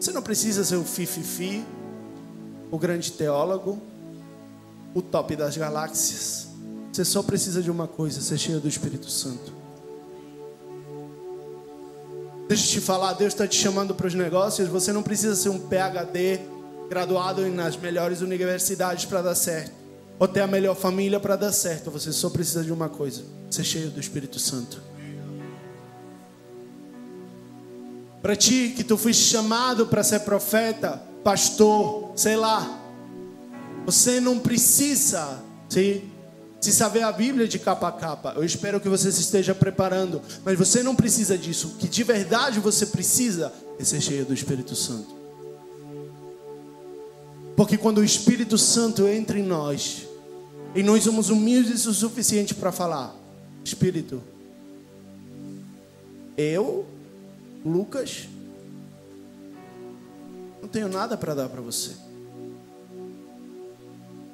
Você 0.00 0.10
não 0.10 0.22
precisa 0.22 0.64
ser 0.64 0.76
o 0.76 0.84
fififi, 0.84 1.62
o 2.70 2.78
grande 2.78 3.12
teólogo, 3.12 3.78
o 4.94 5.02
top 5.02 5.36
das 5.36 5.54
galáxias. 5.54 6.48
Você 6.90 7.04
só 7.04 7.22
precisa 7.22 7.62
de 7.62 7.70
uma 7.70 7.86
coisa: 7.86 8.22
ser 8.22 8.38
cheio 8.38 8.58
do 8.58 8.68
Espírito 8.68 9.10
Santo. 9.10 9.52
Deixa 12.48 12.64
eu 12.64 12.70
te 12.70 12.80
falar, 12.80 13.12
Deus 13.12 13.34
está 13.34 13.46
te 13.46 13.56
chamando 13.56 13.94
para 13.94 14.06
os 14.06 14.14
negócios. 14.14 14.66
Você 14.70 14.94
não 14.94 15.02
precisa 15.02 15.36
ser 15.36 15.50
um 15.50 15.58
PhD 15.58 16.40
graduado 16.88 17.46
nas 17.50 17.76
melhores 17.76 18.22
universidades 18.22 19.04
para 19.04 19.20
dar 19.20 19.34
certo, 19.34 19.74
ou 20.18 20.26
ter 20.26 20.40
a 20.40 20.46
melhor 20.46 20.74
família 20.74 21.20
para 21.20 21.36
dar 21.36 21.52
certo. 21.52 21.90
Você 21.90 22.14
só 22.14 22.30
precisa 22.30 22.64
de 22.64 22.72
uma 22.72 22.88
coisa: 22.88 23.24
ser 23.50 23.64
cheio 23.64 23.90
do 23.90 24.00
Espírito 24.00 24.38
Santo. 24.38 24.87
Para 28.20 28.34
ti 28.34 28.72
que 28.76 28.82
tu 28.82 28.96
foste 28.96 29.22
chamado 29.22 29.86
para 29.86 30.02
ser 30.02 30.20
profeta, 30.20 31.02
pastor, 31.22 32.12
sei 32.16 32.36
lá, 32.36 32.80
você 33.86 34.20
não 34.20 34.38
precisa, 34.38 35.42
sim, 35.68 36.02
se 36.60 36.72
saber 36.72 37.02
a 37.02 37.12
Bíblia 37.12 37.46
de 37.46 37.58
capa 37.58 37.88
a 37.88 37.92
capa. 37.92 38.32
Eu 38.36 38.44
espero 38.44 38.80
que 38.80 38.88
você 38.88 39.10
se 39.12 39.20
esteja 39.20 39.54
preparando, 39.54 40.20
mas 40.44 40.58
você 40.58 40.82
não 40.82 40.94
precisa 40.94 41.38
disso. 41.38 41.68
O 41.68 41.70
que 41.76 41.88
de 41.88 42.02
verdade 42.02 42.60
você 42.60 42.86
precisa 42.86 43.52
é 43.78 43.84
ser 43.84 44.00
cheio 44.00 44.24
do 44.24 44.34
Espírito 44.34 44.74
Santo. 44.74 45.16
Porque 47.56 47.76
quando 47.76 47.98
o 47.98 48.04
Espírito 48.04 48.58
Santo 48.58 49.06
entra 49.06 49.38
em 49.38 49.42
nós, 49.42 50.06
e 50.74 50.82
nós 50.82 51.02
somos 51.02 51.30
humildes 51.30 51.86
o 51.86 51.94
suficiente 51.94 52.54
para 52.54 52.70
falar: 52.70 53.14
Espírito, 53.64 54.22
eu, 56.36 56.86
Lucas, 57.68 58.28
não 60.60 60.68
tenho 60.68 60.88
nada 60.88 61.16
para 61.16 61.34
dar 61.34 61.48
para 61.48 61.60
você. 61.60 61.92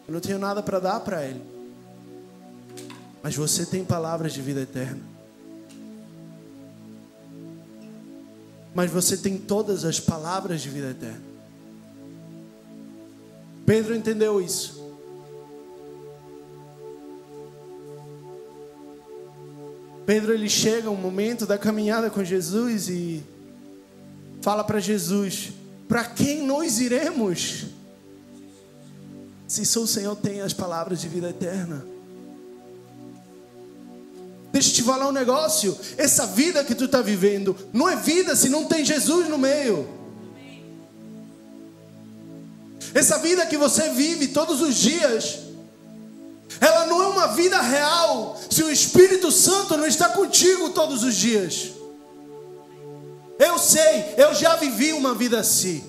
Eu 0.06 0.12
não 0.12 0.20
tenho 0.20 0.38
nada 0.38 0.62
para 0.62 0.78
dar 0.78 1.00
para 1.00 1.24
ele. 1.24 1.42
Mas 3.22 3.34
você 3.34 3.64
tem 3.64 3.84
palavras 3.84 4.32
de 4.32 4.42
vida 4.42 4.60
eterna. 4.60 5.00
Mas 8.74 8.90
você 8.90 9.16
tem 9.16 9.38
todas 9.38 9.84
as 9.84 9.98
palavras 9.98 10.60
de 10.60 10.68
vida 10.68 10.90
eterna. 10.90 11.22
Pedro 13.64 13.94
entendeu 13.94 14.40
isso. 14.42 14.83
Pedro 20.06 20.34
ele 20.34 20.48
chega 20.48 20.90
um 20.90 20.96
momento 20.96 21.46
da 21.46 21.56
caminhada 21.56 22.10
com 22.10 22.22
Jesus 22.22 22.88
e 22.88 23.22
fala 24.42 24.62
para 24.62 24.80
Jesus: 24.80 25.52
Para 25.88 26.04
quem 26.04 26.42
nós 26.46 26.80
iremos? 26.80 27.66
Se 29.48 29.64
só 29.64 29.80
o 29.80 29.86
Senhor 29.86 30.16
tem 30.16 30.40
as 30.40 30.52
palavras 30.52 31.00
de 31.00 31.08
vida 31.08 31.30
eterna. 31.30 31.86
Deixa 34.52 34.70
eu 34.70 34.74
te 34.74 34.82
falar 34.82 35.08
um 35.08 35.12
negócio. 35.12 35.76
Essa 35.96 36.26
vida 36.26 36.62
que 36.62 36.74
tu 36.74 36.84
está 36.84 37.00
vivendo 37.00 37.56
não 37.72 37.88
é 37.88 37.96
vida 37.96 38.36
se 38.36 38.48
não 38.48 38.66
tem 38.66 38.84
Jesus 38.84 39.28
no 39.28 39.38
meio. 39.38 39.88
Essa 42.94 43.18
vida 43.18 43.44
que 43.46 43.56
você 43.56 43.88
vive 43.90 44.28
todos 44.28 44.60
os 44.60 44.76
dias, 44.76 45.40
ela 46.60 46.86
não 46.86 47.02
é 47.02 47.06
uma 47.08 47.28
vida 47.28 47.60
real 47.60 48.38
se 48.50 48.62
o 48.62 48.70
Espírito 48.70 49.30
Santo 49.30 49.76
não 49.76 49.86
está 49.86 50.08
contigo 50.08 50.70
todos 50.70 51.02
os 51.02 51.14
dias. 51.14 51.72
Eu 53.38 53.58
sei, 53.58 54.14
eu 54.16 54.34
já 54.34 54.56
vivi 54.56 54.92
uma 54.92 55.14
vida 55.14 55.40
assim. 55.40 55.84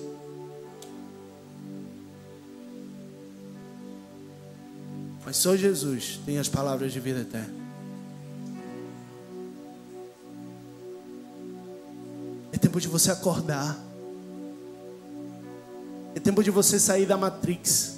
Mas 5.24 5.36
só 5.36 5.56
Jesus 5.56 6.20
tem 6.24 6.38
as 6.38 6.48
palavras 6.48 6.92
de 6.92 7.00
vida 7.00 7.20
eterna. 7.20 7.66
É 12.52 12.58
tempo 12.58 12.80
de 12.80 12.88
você 12.88 13.10
acordar. 13.10 13.76
É 16.14 16.20
tempo 16.20 16.42
de 16.42 16.50
você 16.50 16.78
sair 16.78 17.06
da 17.06 17.16
Matrix. 17.16 17.95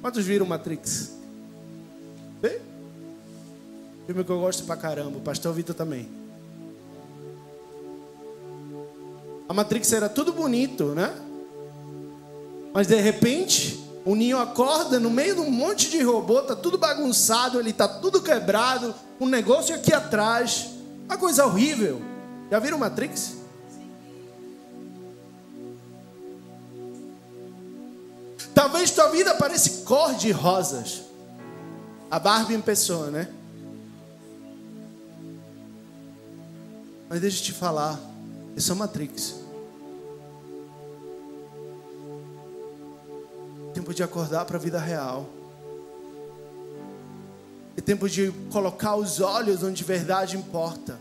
Quantos 0.00 0.24
viram 0.24 0.46
Matrix? 0.46 1.12
Vê? 2.40 2.60
Filme 4.06 4.24
que 4.24 4.30
eu 4.30 4.40
gosto 4.40 4.64
pra 4.64 4.76
caramba. 4.76 5.18
O 5.18 5.20
pastor 5.20 5.52
Vitor 5.52 5.74
também. 5.74 6.08
A 9.48 9.54
Matrix 9.54 9.92
era 9.92 10.08
tudo 10.08 10.32
bonito, 10.32 10.94
né? 10.94 11.14
Mas 12.72 12.86
de 12.86 13.00
repente, 13.00 13.82
o 14.04 14.14
Ninho 14.14 14.38
acorda 14.38 15.00
no 15.00 15.10
meio 15.10 15.34
de 15.34 15.40
um 15.40 15.50
monte 15.50 15.90
de 15.90 16.02
robô, 16.02 16.42
tá 16.42 16.54
tudo 16.54 16.76
bagunçado, 16.76 17.58
ele 17.58 17.72
tá 17.72 17.88
tudo 17.88 18.20
quebrado, 18.20 18.94
um 19.18 19.26
negócio 19.26 19.74
aqui 19.74 19.92
atrás, 19.92 20.68
uma 21.06 21.16
coisa 21.16 21.46
horrível. 21.46 22.00
Já 22.50 22.58
viram 22.58 22.78
Matrix? 22.78 23.37
Talvez 28.70 28.90
tua 28.90 29.08
vida 29.08 29.34
pareça 29.34 29.82
cor 29.86 30.14
de 30.14 30.30
rosas. 30.30 31.00
A 32.10 32.18
Barbie 32.18 32.52
em 32.52 32.60
pessoa, 32.60 33.10
né? 33.10 33.26
Mas 37.08 37.18
deixa 37.18 37.40
eu 37.40 37.44
te 37.44 37.52
falar, 37.54 37.98
isso 38.54 38.70
é 38.70 38.74
Matrix. 38.74 39.36
Tempo 43.72 43.94
de 43.94 44.02
acordar 44.02 44.44
para 44.44 44.58
a 44.58 44.60
vida 44.60 44.78
real. 44.78 45.26
É 47.74 47.80
tempo 47.80 48.06
de 48.06 48.30
colocar 48.52 48.96
os 48.96 49.18
olhos 49.18 49.62
onde 49.62 49.82
verdade 49.82 50.36
importa. 50.36 51.00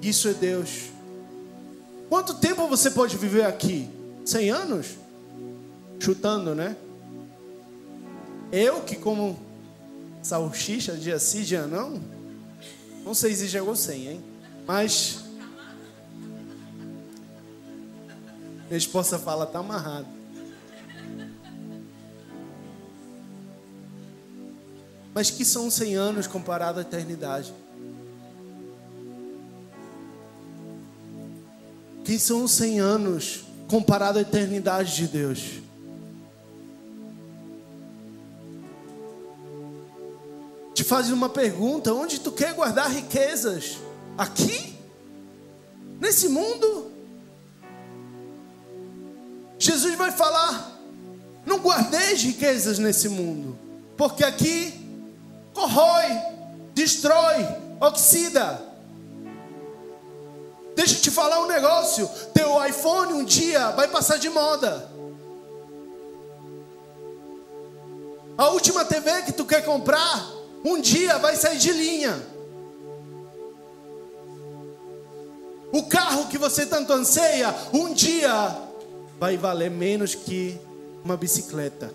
Isso 0.00 0.28
é 0.28 0.32
Deus. 0.32 0.90
Quanto 2.10 2.34
tempo 2.34 2.66
você 2.66 2.90
pode 2.90 3.16
viver 3.16 3.44
aqui? 3.44 3.88
100 4.24 4.50
anos? 4.50 4.86
Chutando, 6.00 6.56
né? 6.56 6.76
Eu 8.50 8.80
que 8.80 8.96
como 8.96 9.38
salsicha 10.20 10.96
dia 10.96 11.20
sim, 11.20 11.42
dia 11.42 11.68
não. 11.68 12.02
Não 13.04 13.14
sei 13.14 13.32
se 13.36 13.48
chegou 13.48 13.76
100, 13.76 14.08
hein? 14.08 14.24
Mas 14.66 15.20
minha 18.66 18.76
esposa 18.76 19.16
fala, 19.16 19.46
tá 19.46 19.60
amarrado. 19.60 20.08
Mas 25.14 25.30
que 25.30 25.44
são 25.44 25.70
100 25.70 25.94
anos 25.94 26.26
comparado 26.26 26.80
à 26.80 26.82
eternidade? 26.82 27.54
Que 32.10 32.18
são 32.18 32.42
os 32.42 32.50
100 32.50 32.80
anos 32.80 33.44
comparado 33.68 34.18
à 34.18 34.22
eternidade 34.22 34.96
de 34.96 35.06
Deus? 35.06 35.60
te 40.74 40.82
faz 40.82 41.12
uma 41.12 41.28
pergunta: 41.28 41.94
onde 41.94 42.18
tu 42.18 42.32
quer 42.32 42.52
guardar 42.52 42.90
riquezas? 42.90 43.78
Aqui? 44.18 44.76
Nesse 46.00 46.28
mundo? 46.28 46.90
Jesus 49.56 49.94
vai 49.94 50.10
falar: 50.10 50.82
não 51.46 51.58
guardeis 51.60 52.24
riquezas 52.24 52.80
nesse 52.80 53.08
mundo, 53.08 53.56
porque 53.96 54.24
aqui 54.24 54.74
corrói, 55.54 56.08
destrói, 56.74 57.46
oxida. 57.80 58.69
Deixa 60.80 60.96
eu 60.96 61.00
te 61.02 61.10
falar 61.10 61.40
um 61.40 61.46
negócio: 61.46 62.08
teu 62.32 62.66
iPhone 62.66 63.12
um 63.12 63.22
dia 63.22 63.70
vai 63.72 63.86
passar 63.86 64.16
de 64.16 64.30
moda. 64.30 64.90
A 68.38 68.48
última 68.48 68.82
TV 68.82 69.20
que 69.24 69.32
tu 69.32 69.44
quer 69.44 69.62
comprar, 69.62 70.26
um 70.64 70.80
dia 70.80 71.18
vai 71.18 71.36
sair 71.36 71.58
de 71.58 71.70
linha. 71.70 72.18
O 75.70 75.82
carro 75.82 76.28
que 76.28 76.38
você 76.38 76.64
tanto 76.64 76.94
anseia, 76.94 77.54
um 77.74 77.92
dia 77.92 78.56
vai 79.18 79.36
valer 79.36 79.70
menos 79.70 80.14
que 80.14 80.58
uma 81.04 81.14
bicicleta. 81.14 81.92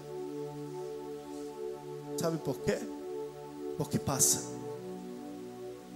Sabe 2.22 2.38
por 2.38 2.60
quê? 2.60 2.78
Porque 3.80 3.98
passa. 3.98 4.44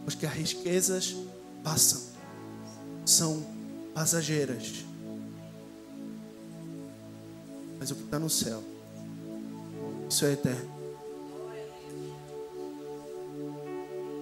Porque 0.04 0.26
as 0.26 0.34
riquezas 0.34 1.16
passam. 1.64 2.09
São 3.10 3.44
passageiras. 3.96 4.86
Mas 7.80 7.90
o 7.90 7.96
que 7.96 8.04
está 8.04 8.20
no 8.20 8.30
céu, 8.30 8.64
isso 10.08 10.26
é 10.26 10.34
eterno. 10.34 10.70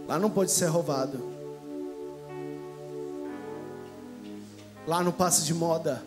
Lá 0.07 0.17
não 0.17 0.29
pode 0.29 0.51
ser 0.51 0.67
roubado. 0.67 1.19
Lá 4.87 5.03
não 5.03 5.11
passa 5.11 5.43
de 5.43 5.53
moda. 5.53 6.01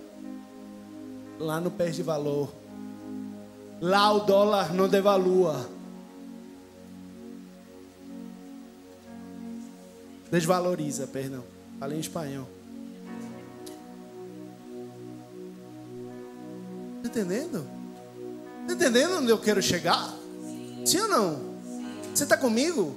Lá 1.39 1.61
não 1.61 1.71
perde 1.71 2.03
valor. 2.03 2.51
Lá 3.79 4.11
o 4.11 4.21
dólar 4.21 4.73
não 4.73 4.89
devalua. 4.89 5.69
Desvaloriza, 10.31 11.07
perdão. 11.07 11.45
Falei 11.79 11.99
em 11.99 12.01
espanhol. 12.01 12.60
Tá 17.03 17.09
entendendo? 17.09 17.67
Tá 18.67 18.75
entendendo 18.75 19.19
onde 19.19 19.31
eu 19.31 19.39
quero 19.39 19.63
chegar? 19.63 20.15
Sim 20.85 21.01
ou 21.01 21.09
não? 21.09 21.51
Você 22.15 22.25
está 22.25 22.37
comigo? 22.37 22.97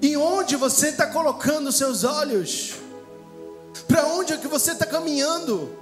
Em 0.00 0.16
onde 0.16 0.56
você 0.56 0.88
está 0.88 1.06
colocando 1.06 1.72
seus 1.72 2.04
olhos? 2.04 2.74
Para 3.88 4.06
onde 4.06 4.32
é 4.32 4.36
que 4.36 4.46
você 4.46 4.72
está 4.72 4.86
caminhando? 4.86 5.76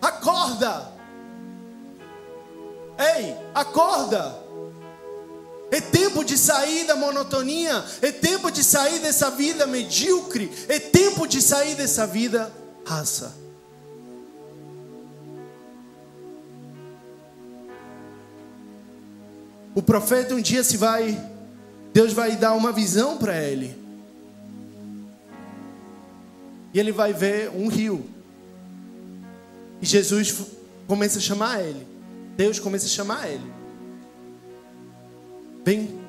Acorda! 0.00 0.92
Ei, 2.98 3.36
acorda! 3.54 4.49
É 5.70 5.80
tempo 5.80 6.24
de 6.24 6.36
sair 6.36 6.84
da 6.84 6.96
monotonia, 6.96 7.84
é 8.02 8.10
tempo 8.10 8.50
de 8.50 8.64
sair 8.64 8.98
dessa 8.98 9.30
vida 9.30 9.66
medíocre, 9.66 10.50
é 10.68 10.80
tempo 10.80 11.26
de 11.28 11.40
sair 11.40 11.76
dessa 11.76 12.06
vida 12.06 12.50
raça. 12.84 13.32
O 19.74 19.80
profeta 19.80 20.34
um 20.34 20.40
dia 20.40 20.64
se 20.64 20.76
vai, 20.76 21.18
Deus 21.92 22.12
vai 22.12 22.36
dar 22.36 22.54
uma 22.54 22.72
visão 22.72 23.16
para 23.16 23.40
ele. 23.40 23.78
E 26.74 26.78
ele 26.78 26.90
vai 26.90 27.12
ver 27.12 27.50
um 27.50 27.68
rio. 27.68 28.04
E 29.80 29.86
Jesus 29.86 30.34
começa 30.86 31.18
a 31.18 31.22
chamar 31.22 31.62
ele. 31.62 31.86
Deus 32.36 32.58
começa 32.58 32.86
a 32.86 32.88
chamar 32.88 33.28
ele. 33.28 33.59
Vem, 35.64 36.00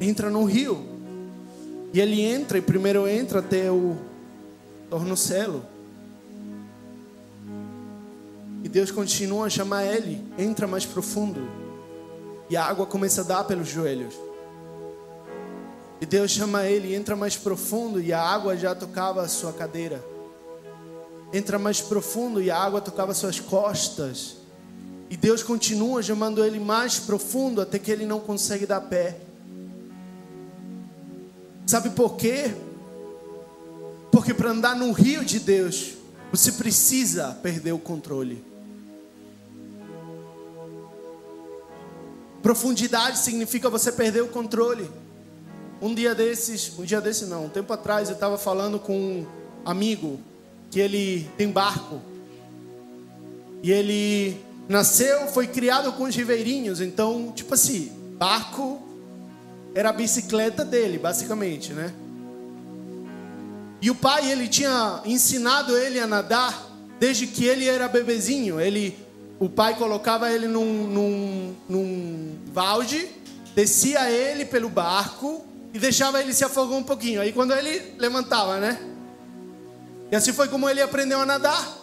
entra 0.00 0.30
no 0.30 0.44
rio. 0.44 0.84
E 1.92 2.00
ele 2.00 2.20
entra, 2.20 2.58
e 2.58 2.60
primeiro 2.60 3.08
entra 3.08 3.38
até 3.38 3.70
o 3.70 3.96
tornocelo. 4.90 5.64
E 8.62 8.68
Deus 8.68 8.90
continua 8.90 9.46
a 9.46 9.50
chamar 9.50 9.84
ele, 9.84 10.22
entra 10.38 10.66
mais 10.66 10.84
profundo. 10.84 11.40
E 12.50 12.56
a 12.56 12.64
água 12.64 12.86
começa 12.86 13.22
a 13.22 13.24
dar 13.24 13.44
pelos 13.44 13.68
joelhos. 13.68 14.14
E 16.00 16.06
Deus 16.06 16.30
chama 16.30 16.66
ele, 16.66 16.94
entra 16.94 17.16
mais 17.16 17.36
profundo, 17.36 18.00
e 18.00 18.12
a 18.12 18.20
água 18.20 18.56
já 18.56 18.74
tocava 18.74 19.22
a 19.22 19.28
sua 19.28 19.52
cadeira 19.52 20.16
entra 21.32 21.58
mais 21.58 21.80
profundo 21.80 22.42
e 22.42 22.50
a 22.50 22.58
água 22.58 22.80
tocava 22.80 23.14
suas 23.14 23.40
costas. 23.40 24.35
E 25.08 25.16
Deus 25.16 25.42
continua 25.42 26.02
chamando 26.02 26.44
ele 26.44 26.58
mais 26.58 26.98
profundo 26.98 27.60
até 27.60 27.78
que 27.78 27.90
ele 27.90 28.04
não 28.06 28.20
consegue 28.20 28.66
dar 28.66 28.80
pé. 28.80 29.18
Sabe 31.66 31.90
por 31.90 32.16
quê? 32.16 32.54
Porque 34.10 34.32
para 34.32 34.50
andar 34.50 34.74
no 34.76 34.92
rio 34.92 35.24
de 35.24 35.38
Deus, 35.38 35.94
você 36.32 36.52
precisa 36.52 37.36
perder 37.42 37.72
o 37.72 37.78
controle. 37.78 38.42
Profundidade 42.42 43.18
significa 43.18 43.68
você 43.68 43.90
perder 43.90 44.22
o 44.22 44.28
controle. 44.28 44.88
Um 45.82 45.94
dia 45.94 46.14
desses, 46.14 46.72
um 46.78 46.84
dia 46.84 47.00
desse 47.00 47.26
não, 47.26 47.46
um 47.46 47.48
tempo 47.48 47.72
atrás 47.72 48.08
eu 48.08 48.14
estava 48.14 48.38
falando 48.38 48.78
com 48.78 48.96
um 48.96 49.26
amigo 49.64 50.20
que 50.70 50.80
ele 50.80 51.28
tem 51.36 51.50
barco. 51.50 52.00
E 53.62 53.72
ele 53.72 54.45
nasceu, 54.68 55.28
foi 55.28 55.46
criado 55.46 55.92
com 55.92 56.04
os 56.04 56.14
ribeirinhos. 56.14 56.80
Então, 56.80 57.32
tipo 57.34 57.54
assim, 57.54 57.92
barco 58.18 58.82
era 59.74 59.90
a 59.90 59.92
bicicleta 59.92 60.64
dele, 60.64 60.98
basicamente, 60.98 61.72
né? 61.72 61.92
E 63.80 63.90
o 63.90 63.94
pai, 63.94 64.30
ele 64.30 64.48
tinha 64.48 65.02
ensinado 65.04 65.76
ele 65.76 66.00
a 66.00 66.06
nadar 66.06 66.70
desde 66.98 67.26
que 67.26 67.44
ele 67.44 67.68
era 67.68 67.86
bebezinho. 67.86 68.60
Ele, 68.60 68.96
o 69.38 69.48
pai 69.48 69.76
colocava 69.76 70.32
ele 70.32 70.48
num, 70.48 70.86
num, 70.86 71.54
num 71.68 72.38
balde, 72.52 73.06
descia 73.54 74.10
ele 74.10 74.44
pelo 74.44 74.68
barco 74.68 75.44
e 75.72 75.78
deixava 75.78 76.20
ele 76.20 76.32
se 76.32 76.44
afogar 76.44 76.78
um 76.78 76.82
pouquinho. 76.82 77.20
Aí 77.20 77.32
quando 77.32 77.52
ele 77.52 77.94
levantava, 77.98 78.58
né? 78.58 78.80
E 80.10 80.16
assim 80.16 80.32
foi 80.32 80.48
como 80.48 80.68
ele 80.68 80.80
aprendeu 80.80 81.20
a 81.20 81.26
nadar. 81.26 81.75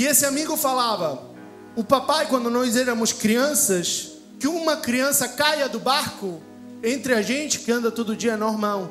E 0.00 0.06
esse 0.06 0.24
amigo 0.24 0.56
falava: 0.56 1.22
o 1.76 1.84
papai, 1.84 2.26
quando 2.26 2.48
nós 2.48 2.74
éramos 2.74 3.12
crianças, 3.12 4.12
que 4.38 4.46
uma 4.46 4.78
criança 4.78 5.28
caia 5.28 5.68
do 5.68 5.78
barco 5.78 6.40
entre 6.82 7.12
a 7.12 7.20
gente 7.20 7.58
que 7.58 7.70
anda 7.70 7.90
todo 7.90 8.16
dia 8.16 8.34
normal. 8.34 8.90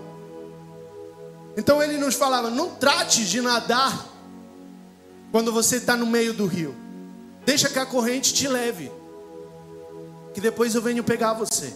Então 1.57 1.81
ele 1.81 1.97
nos 1.97 2.13
falava: 2.13 2.51
não 2.51 2.75
trate 2.75 3.25
de 3.25 3.41
nadar 3.41 4.07
quando 5.31 5.51
você 5.51 5.77
está 5.77 5.97
no 5.97 6.05
meio 6.05 6.31
do 6.31 6.45
rio. 6.45 6.75
Deixa 7.43 7.69
que 7.69 7.79
a 7.79 7.87
corrente 7.87 8.31
te 8.31 8.47
leve, 8.47 8.91
que 10.31 10.39
depois 10.39 10.75
eu 10.75 10.81
venho 10.83 11.03
pegar 11.03 11.33
você 11.33 11.73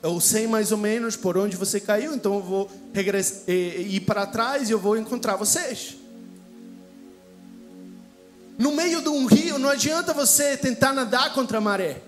eu 0.00 0.20
sei 0.20 0.46
mais 0.46 0.70
ou 0.70 0.78
menos 0.78 1.16
por 1.16 1.36
onde 1.36 1.56
você 1.56 1.80
caiu, 1.80 2.14
então 2.14 2.34
eu 2.34 2.42
vou 2.42 2.70
ir 3.48 4.00
para 4.06 4.26
trás 4.26 4.68
e 4.68 4.72
eu 4.72 4.78
vou 4.78 4.96
encontrar 4.96 5.34
vocês. 5.34 5.97
No 8.58 8.72
meio 8.72 9.00
de 9.00 9.08
um 9.08 9.24
rio, 9.26 9.56
não 9.56 9.68
adianta 9.68 10.12
você 10.12 10.56
tentar 10.56 10.92
nadar 10.92 11.32
contra 11.32 11.58
a 11.58 11.60
maré. 11.60 12.02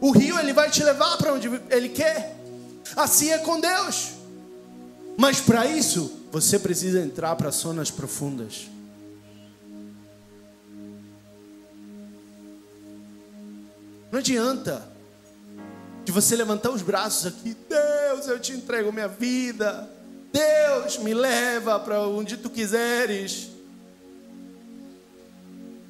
O 0.00 0.10
rio 0.10 0.36
ele 0.38 0.52
vai 0.52 0.68
te 0.68 0.82
levar 0.82 1.16
para 1.16 1.32
onde 1.32 1.48
ele 1.70 1.88
quer. 1.88 2.36
Assim 2.96 3.30
é 3.30 3.38
com 3.38 3.60
Deus. 3.60 4.10
Mas 5.16 5.40
para 5.40 5.66
isso, 5.66 6.26
você 6.32 6.58
precisa 6.58 7.00
entrar 7.00 7.36
para 7.36 7.50
zonas 7.50 7.92
profundas. 7.92 8.68
Não 14.10 14.18
adianta 14.18 14.82
de 16.04 16.10
você 16.10 16.34
levantar 16.34 16.70
os 16.70 16.82
braços 16.82 17.26
aqui, 17.26 17.56
Deus, 17.68 18.26
eu 18.26 18.40
te 18.40 18.52
entrego 18.52 18.92
minha 18.92 19.08
vida. 19.08 19.88
Deus, 20.32 20.98
me 20.98 21.14
leva 21.14 21.78
para 21.78 22.00
onde 22.00 22.36
tu 22.36 22.48
quiseres. 22.50 23.57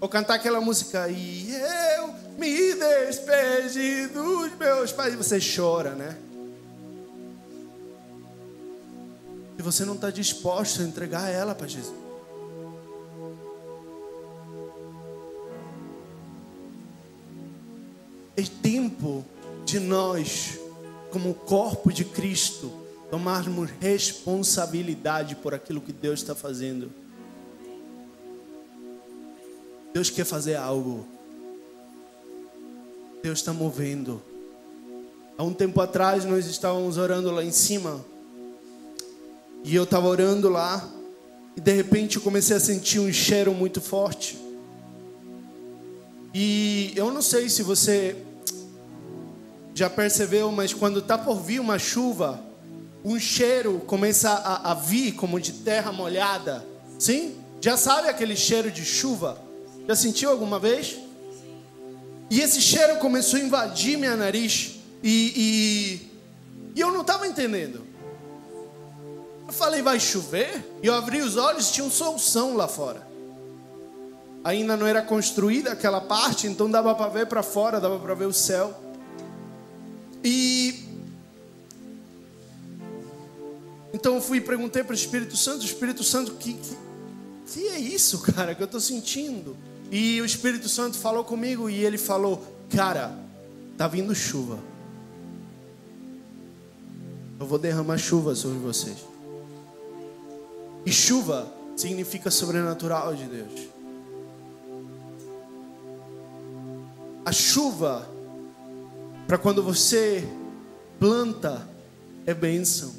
Ou 0.00 0.08
cantar 0.08 0.34
aquela 0.34 0.60
música 0.60 1.08
e 1.08 1.52
eu 1.96 2.14
me 2.38 2.74
despedi 2.74 4.06
dos 4.06 4.56
meus 4.56 4.92
pais. 4.92 5.14
E 5.14 5.16
você 5.16 5.38
chora, 5.40 5.94
né? 5.94 6.16
E 9.58 9.62
você 9.62 9.84
não 9.84 9.94
está 9.94 10.10
disposto 10.10 10.82
a 10.82 10.84
entregar 10.84 11.28
ela 11.28 11.52
para 11.54 11.66
Jesus. 11.66 11.98
É 18.36 18.42
tempo 18.62 19.24
de 19.64 19.80
nós, 19.80 20.60
como 21.10 21.34
corpo 21.34 21.92
de 21.92 22.04
Cristo, 22.04 22.72
tomarmos 23.10 23.68
responsabilidade 23.80 25.34
por 25.34 25.52
aquilo 25.52 25.80
que 25.80 25.92
Deus 25.92 26.20
está 26.20 26.36
fazendo. 26.36 26.88
Deus 29.98 30.10
quer 30.10 30.24
fazer 30.24 30.54
algo. 30.54 31.04
Deus 33.20 33.40
está 33.40 33.52
movendo. 33.52 34.22
Há 35.36 35.42
um 35.42 35.52
tempo 35.52 35.80
atrás 35.80 36.24
nós 36.24 36.46
estávamos 36.46 36.96
orando 36.96 37.32
lá 37.32 37.42
em 37.42 37.50
cima. 37.50 38.04
E 39.64 39.74
eu 39.74 39.82
estava 39.82 40.06
orando 40.06 40.48
lá. 40.48 40.88
E 41.56 41.60
de 41.60 41.72
repente 41.72 42.14
eu 42.14 42.22
comecei 42.22 42.56
a 42.56 42.60
sentir 42.60 43.00
um 43.00 43.12
cheiro 43.12 43.52
muito 43.52 43.80
forte. 43.80 44.38
E 46.32 46.92
eu 46.94 47.12
não 47.12 47.20
sei 47.20 47.48
se 47.48 47.64
você 47.64 48.16
já 49.74 49.90
percebeu, 49.90 50.52
mas 50.52 50.72
quando 50.72 51.00
está 51.00 51.18
por 51.18 51.40
vir 51.40 51.58
uma 51.58 51.76
chuva, 51.76 52.40
um 53.04 53.18
cheiro 53.18 53.82
começa 53.84 54.30
a, 54.30 54.70
a 54.70 54.74
vir 54.74 55.16
como 55.16 55.40
de 55.40 55.54
terra 55.54 55.90
molhada. 55.90 56.64
Sim? 57.00 57.34
Já 57.60 57.76
sabe 57.76 58.06
aquele 58.06 58.36
cheiro 58.36 58.70
de 58.70 58.84
chuva? 58.84 59.47
Já 59.88 59.96
sentiu 59.96 60.28
alguma 60.28 60.58
vez? 60.58 60.98
E 62.30 62.42
esse 62.42 62.60
cheiro 62.60 62.96
começou 62.96 63.40
a 63.40 63.42
invadir 63.42 63.96
minha 63.96 64.14
nariz. 64.14 64.80
E, 65.02 65.32
e, 65.34 66.10
e 66.76 66.80
eu 66.80 66.92
não 66.92 67.00
estava 67.00 67.26
entendendo. 67.26 67.86
Eu 69.46 69.52
falei, 69.52 69.80
vai 69.80 69.98
chover? 69.98 70.62
E 70.82 70.86
eu 70.86 70.94
abri 70.94 71.22
os 71.22 71.38
olhos, 71.38 71.70
tinha 71.70 71.86
um 71.86 71.90
solução 71.90 72.54
lá 72.54 72.68
fora. 72.68 73.08
Ainda 74.44 74.76
não 74.76 74.86
era 74.86 75.00
construída 75.00 75.72
aquela 75.72 76.02
parte, 76.02 76.46
então 76.46 76.70
dava 76.70 76.94
para 76.94 77.08
ver 77.08 77.26
para 77.26 77.42
fora, 77.42 77.80
dava 77.80 77.98
para 77.98 78.12
ver 78.12 78.26
o 78.26 78.32
céu. 78.32 78.78
E 80.22 80.86
então 83.94 84.16
eu 84.16 84.20
fui 84.20 84.36
e 84.36 84.40
perguntei 84.42 84.84
para 84.84 84.92
o 84.92 84.94
Espírito 84.94 85.34
Santo, 85.34 85.64
Espírito 85.64 86.04
Santo, 86.04 86.32
que, 86.32 86.52
que, 86.52 86.76
que 87.46 87.68
é 87.68 87.78
isso, 87.78 88.20
cara, 88.20 88.54
que 88.54 88.62
eu 88.62 88.66
estou 88.66 88.80
sentindo? 88.80 89.56
E 89.90 90.20
o 90.20 90.24
Espírito 90.24 90.68
Santo 90.68 90.98
falou 90.98 91.24
comigo 91.24 91.70
e 91.70 91.84
ele 91.84 91.98
falou: 91.98 92.44
Cara, 92.70 93.16
tá 93.76 93.88
vindo 93.88 94.14
chuva. 94.14 94.58
Eu 97.40 97.46
vou 97.46 97.58
derramar 97.58 97.98
chuva 97.98 98.34
sobre 98.34 98.58
vocês. 98.58 98.98
E 100.84 100.92
chuva 100.92 101.52
significa 101.76 102.30
sobrenatural 102.30 103.14
de 103.14 103.24
Deus. 103.24 103.68
A 107.24 107.32
chuva, 107.32 108.08
para 109.26 109.38
quando 109.38 109.62
você 109.62 110.26
planta, 110.98 111.66
é 112.26 112.34
bênção. 112.34 112.92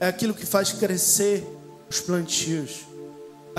É 0.00 0.08
aquilo 0.08 0.34
que 0.34 0.46
faz 0.46 0.72
crescer 0.72 1.46
os 1.88 2.00
plantios. 2.00 2.89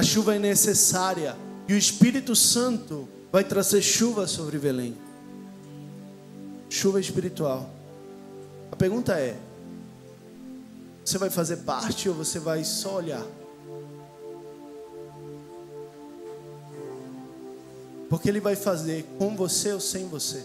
A 0.02 0.04
chuva 0.04 0.36
é 0.36 0.40
necessária 0.40 1.38
e 1.68 1.74
o 1.74 1.78
Espírito 1.78 2.36
Santo 2.36 3.08
vai 3.32 3.44
trazer 3.44 3.84
chuva 3.84 4.26
sobre 4.26 4.58
Belém. 4.58 4.98
Chuva 6.72 7.00
espiritual. 7.00 7.70
A 8.72 8.76
pergunta 8.76 9.14
é: 9.14 9.38
você 11.06 11.20
vai 11.20 11.30
fazer 11.30 11.58
parte 11.58 12.10
ou 12.10 12.16
você 12.16 12.40
vai 12.40 12.64
só 12.64 12.96
olhar? 12.96 13.24
Porque 18.10 18.28
Ele 18.28 18.40
vai 18.40 18.56
fazer 18.56 19.06
com 19.20 19.36
você 19.36 19.72
ou 19.72 19.80
sem 19.80 20.08
você. 20.08 20.44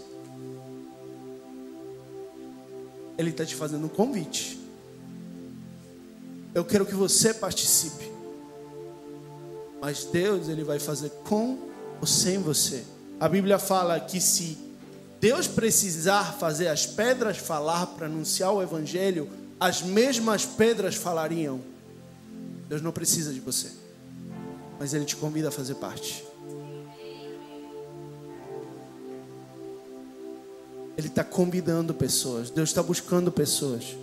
Ele 3.17 3.31
está 3.31 3.43
te 3.43 3.55
fazendo 3.55 3.87
um 3.87 3.89
convite. 3.89 4.59
Eu 6.53 6.63
quero 6.63 6.85
que 6.85 6.93
você 6.93 7.33
participe. 7.33 8.16
Mas 9.87 10.03
Deus, 10.03 10.49
Ele 10.49 10.65
vai 10.65 10.79
fazer 10.79 11.09
com 11.23 11.57
ou 12.01 12.05
sem 12.05 12.39
você. 12.39 12.83
A 13.21 13.29
Bíblia 13.29 13.57
fala 13.57 13.97
que 14.01 14.19
se 14.19 14.57
Deus 15.17 15.47
precisar 15.47 16.33
fazer 16.33 16.67
as 16.67 16.85
pedras 16.85 17.37
falar 17.37 17.85
para 17.87 18.07
anunciar 18.07 18.51
o 18.51 18.61
Evangelho, 18.61 19.29
as 19.57 19.81
mesmas 19.81 20.43
pedras 20.43 20.95
falariam. 20.95 21.61
Deus 22.67 22.81
não 22.81 22.91
precisa 22.91 23.33
de 23.33 23.39
você, 23.39 23.71
mas 24.77 24.93
Ele 24.93 25.05
te 25.05 25.15
convida 25.15 25.47
a 25.47 25.51
fazer 25.51 25.75
parte. 25.75 26.21
Ele 30.97 31.07
está 31.07 31.23
convidando 31.23 31.93
pessoas, 31.93 32.49
Deus 32.49 32.67
está 32.67 32.83
buscando 32.83 33.31
pessoas. 33.31 33.95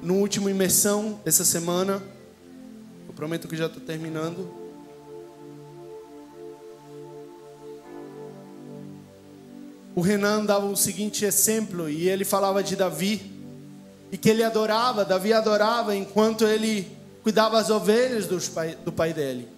No 0.00 0.14
último 0.14 0.48
imersão 0.48 1.20
dessa 1.22 1.44
semana, 1.44 2.02
prometo 3.16 3.48
que 3.48 3.56
já 3.56 3.66
estou 3.66 3.82
terminando. 3.82 4.66
o 9.96 10.02
Renan 10.02 10.44
dava 10.44 10.66
o 10.66 10.76
seguinte 10.76 11.24
exemplo 11.24 11.88
e 11.88 12.06
ele 12.06 12.22
falava 12.22 12.62
de 12.62 12.76
Davi 12.76 13.32
e 14.12 14.18
que 14.18 14.28
ele 14.28 14.44
adorava, 14.44 15.06
Davi 15.06 15.32
adorava 15.32 15.96
enquanto 15.96 16.46
ele 16.46 16.86
cuidava 17.22 17.56
das 17.56 17.70
ovelhas 17.70 18.26
do 18.26 18.38
pai, 18.52 18.76
do 18.84 18.92
pai 18.92 19.14
dele. 19.14 19.48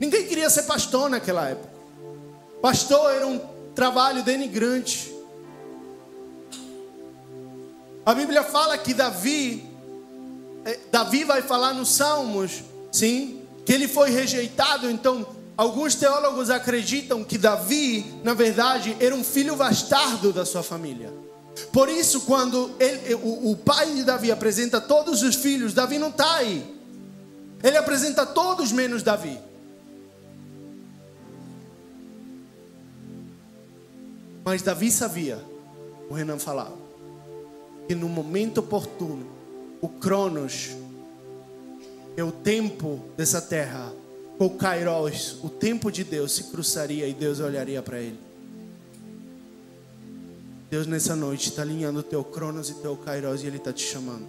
Ninguém 0.00 0.26
queria 0.26 0.50
ser 0.50 0.64
pastor 0.64 1.08
naquela 1.08 1.48
época. 1.48 1.70
Pastor 2.60 3.14
era 3.14 3.24
um 3.28 3.38
trabalho 3.76 4.24
denigrante. 4.24 5.14
A 8.04 8.12
Bíblia 8.12 8.42
fala 8.42 8.76
que 8.76 8.92
Davi, 8.92 9.65
Davi 10.90 11.24
vai 11.24 11.42
falar 11.42 11.74
nos 11.74 11.94
Salmos, 11.94 12.62
sim, 12.90 13.42
que 13.64 13.72
ele 13.72 13.86
foi 13.86 14.10
rejeitado, 14.10 14.90
então 14.90 15.26
Alguns 15.56 15.94
teólogos 15.94 16.50
acreditam 16.50 17.24
que 17.24 17.38
Davi, 17.38 18.04
na 18.22 18.34
verdade, 18.34 18.94
era 19.00 19.14
um 19.14 19.24
filho 19.24 19.56
bastardo 19.56 20.30
da 20.30 20.44
sua 20.44 20.62
família. 20.62 21.10
Por 21.72 21.88
isso, 21.88 22.22
quando 22.22 22.72
ele, 22.78 23.14
o, 23.14 23.52
o, 23.52 23.56
pai 23.56 23.94
de 23.94 24.04
Davi 24.04 24.30
apresenta 24.30 24.78
todos 24.78 25.22
os 25.22 25.34
filhos, 25.34 25.72
Davi 25.72 25.98
não 25.98 26.10
está 26.10 26.36
aí. 26.36 26.76
Ele 27.62 27.78
apresenta 27.78 28.26
todos 28.26 28.70
menos 28.70 29.02
Davi. 29.02 29.38
Mas 34.44 34.60
Davi 34.60 34.90
sabia, 34.90 35.42
o 36.10 36.14
Renan 36.14 36.38
falava, 36.38 36.76
que 37.88 37.94
no 37.94 38.10
momento 38.10 38.58
oportuno, 38.58 39.26
o 39.86 39.88
Cronos, 39.88 40.70
é 42.16 42.24
o 42.24 42.32
tempo 42.32 43.04
dessa 43.16 43.40
terra, 43.40 43.92
o 44.36 44.50
Kairos, 44.50 45.38
o 45.44 45.48
tempo 45.48 45.92
de 45.92 46.02
Deus 46.02 46.32
se 46.32 46.44
cruzaria 46.44 47.06
e 47.06 47.14
Deus 47.14 47.38
olharia 47.38 47.80
para 47.80 48.00
ele. 48.00 48.18
Deus 50.68 50.88
nessa 50.88 51.14
noite 51.14 51.50
está 51.50 51.62
alinhando 51.62 52.00
o 52.00 52.02
teu 52.02 52.24
Cronos 52.24 52.68
e 52.68 52.74
teu 52.74 52.96
Kairos 52.96 53.44
e 53.44 53.46
Ele 53.46 53.58
está 53.58 53.72
te 53.72 53.84
chamando 53.84 54.26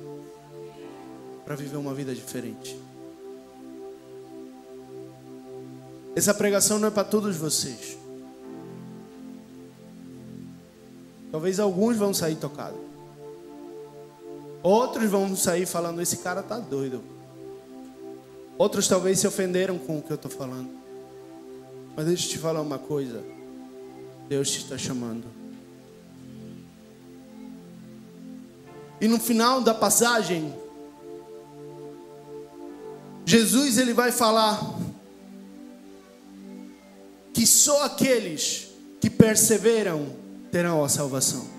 para 1.43 1.55
viver 1.55 1.77
uma 1.77 1.93
vida 1.95 2.13
diferente. 2.13 2.79
Essa 6.15 6.35
pregação 6.35 6.77
não 6.77 6.89
é 6.89 6.91
para 6.91 7.03
todos 7.03 7.35
vocês. 7.35 7.97
Talvez 11.31 11.59
alguns 11.59 11.97
vão 11.97 12.13
sair 12.13 12.35
tocados. 12.35 12.87
Outros 14.63 15.09
vão 15.09 15.35
sair 15.35 15.65
falando: 15.65 16.01
esse 16.01 16.17
cara 16.17 16.41
tá 16.43 16.59
doido. 16.59 17.01
Outros 18.57 18.87
talvez 18.87 19.19
se 19.19 19.27
ofenderam 19.27 19.77
com 19.77 19.99
o 19.99 20.01
que 20.01 20.11
eu 20.11 20.15
estou 20.15 20.31
falando. 20.31 20.69
Mas 21.95 22.05
deixa 22.05 22.25
eu 22.25 22.29
te 22.31 22.37
falar 22.39 22.61
uma 22.61 22.79
coisa. 22.79 23.23
Deus 24.27 24.51
te 24.51 24.59
está 24.59 24.77
chamando. 24.77 25.25
E 28.99 29.07
no 29.07 29.19
final 29.19 29.61
da 29.61 29.73
passagem, 29.73 30.53
Jesus 33.25 33.77
ele 33.77 33.93
vai 33.93 34.11
falar 34.11 34.59
que 37.31 37.45
só 37.45 37.85
aqueles 37.85 38.69
que 38.99 39.09
perseveram 39.09 40.07
terão 40.51 40.83
a 40.83 40.89
salvação. 40.89 41.56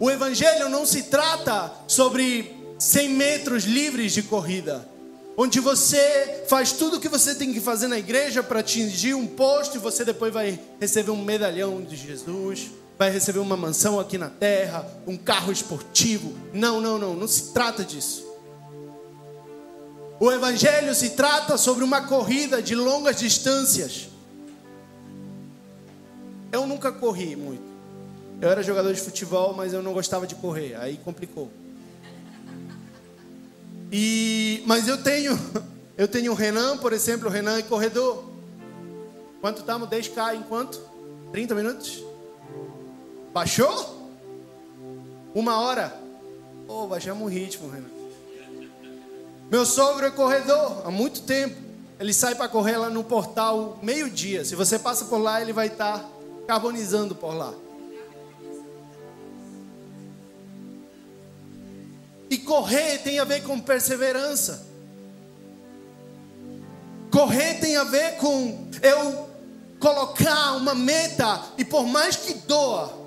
O 0.00 0.10
Evangelho 0.10 0.70
não 0.70 0.86
se 0.86 1.04
trata 1.04 1.70
sobre 1.86 2.56
100 2.78 3.10
metros 3.10 3.64
livres 3.64 4.12
de 4.12 4.22
corrida, 4.22 4.88
onde 5.36 5.60
você 5.60 6.46
faz 6.48 6.72
tudo 6.72 6.96
o 6.96 7.00
que 7.00 7.08
você 7.08 7.34
tem 7.34 7.52
que 7.52 7.60
fazer 7.60 7.86
na 7.86 7.98
igreja 7.98 8.42
para 8.42 8.60
atingir 8.60 9.12
um 9.12 9.26
posto 9.26 9.76
e 9.76 9.78
você 9.78 10.02
depois 10.02 10.32
vai 10.32 10.58
receber 10.80 11.10
um 11.10 11.22
medalhão 11.22 11.82
de 11.82 11.96
Jesus, 11.96 12.70
vai 12.98 13.10
receber 13.10 13.40
uma 13.40 13.58
mansão 13.58 14.00
aqui 14.00 14.16
na 14.16 14.30
terra, 14.30 14.88
um 15.06 15.18
carro 15.18 15.52
esportivo. 15.52 16.32
Não, 16.50 16.80
não, 16.80 16.98
não, 16.98 17.14
não 17.14 17.28
se 17.28 17.52
trata 17.52 17.84
disso. 17.84 18.26
O 20.18 20.32
Evangelho 20.32 20.94
se 20.94 21.10
trata 21.10 21.58
sobre 21.58 21.84
uma 21.84 22.00
corrida 22.06 22.62
de 22.62 22.74
longas 22.74 23.16
distâncias. 23.16 24.08
Eu 26.50 26.66
nunca 26.66 26.90
corri 26.90 27.36
muito. 27.36 27.69
Eu 28.40 28.48
era 28.48 28.62
jogador 28.62 28.94
de 28.94 29.00
futebol, 29.00 29.52
mas 29.52 29.74
eu 29.74 29.82
não 29.82 29.92
gostava 29.92 30.26
de 30.26 30.34
correr. 30.34 30.74
Aí 30.76 30.96
complicou. 31.04 31.50
E, 33.92 34.62
mas 34.66 34.88
eu 34.88 35.02
tenho, 35.02 35.38
eu 35.98 36.08
tenho 36.08 36.32
o 36.32 36.34
Renan, 36.34 36.78
por 36.78 36.92
exemplo, 36.94 37.28
o 37.28 37.30
Renan 37.30 37.58
é 37.58 37.62
corredor. 37.62 38.24
Quanto 39.42 39.60
estamos? 39.60 39.88
10k 39.90 40.36
em 40.36 40.42
quanto? 40.42 40.80
30 41.32 41.54
minutos? 41.54 42.02
Baixou? 43.32 44.10
Uma 45.34 45.60
hora? 45.60 45.94
Oh, 46.66 46.86
baixamos 46.86 47.22
o 47.22 47.26
ritmo, 47.26 47.68
Renan. 47.68 47.90
Meu 49.50 49.66
sogro 49.66 50.06
é 50.06 50.10
corredor 50.10 50.82
há 50.86 50.90
muito 50.90 51.22
tempo. 51.22 51.56
Ele 51.98 52.14
sai 52.14 52.34
para 52.34 52.48
correr 52.48 52.78
lá 52.78 52.88
no 52.88 53.04
portal 53.04 53.78
meio-dia. 53.82 54.46
Se 54.46 54.54
você 54.54 54.78
passa 54.78 55.04
por 55.04 55.18
lá, 55.18 55.42
ele 55.42 55.52
vai 55.52 55.66
estar 55.66 55.98
tá 55.98 56.08
carbonizando 56.46 57.14
por 57.14 57.34
lá. 57.34 57.52
E 62.30 62.38
correr 62.38 62.98
tem 62.98 63.18
a 63.18 63.24
ver 63.24 63.42
com 63.42 63.60
perseverança. 63.60 64.66
Correr 67.10 67.54
tem 67.54 67.76
a 67.76 67.84
ver 67.84 68.16
com 68.18 68.70
eu 68.80 69.28
colocar 69.80 70.52
uma 70.52 70.74
meta 70.74 71.42
e 71.58 71.64
por 71.64 71.86
mais 71.86 72.14
que 72.14 72.34
doa, 72.34 73.00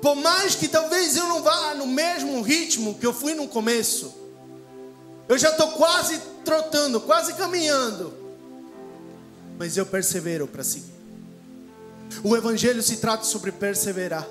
por 0.00 0.14
mais 0.14 0.54
que 0.54 0.68
talvez 0.68 1.16
eu 1.16 1.26
não 1.26 1.42
vá 1.42 1.74
no 1.74 1.86
mesmo 1.86 2.40
ritmo 2.40 2.94
que 2.94 3.04
eu 3.04 3.12
fui 3.12 3.34
no 3.34 3.48
começo, 3.48 4.14
eu 5.28 5.36
já 5.36 5.50
estou 5.50 5.72
quase 5.72 6.20
trotando, 6.44 7.00
quase 7.00 7.34
caminhando, 7.34 8.14
mas 9.58 9.76
eu 9.76 9.84
persevero 9.84 10.46
para 10.46 10.62
seguir. 10.62 10.94
O 12.22 12.36
Evangelho 12.36 12.82
se 12.82 12.98
trata 12.98 13.24
sobre 13.24 13.50
perseverar. 13.50 14.26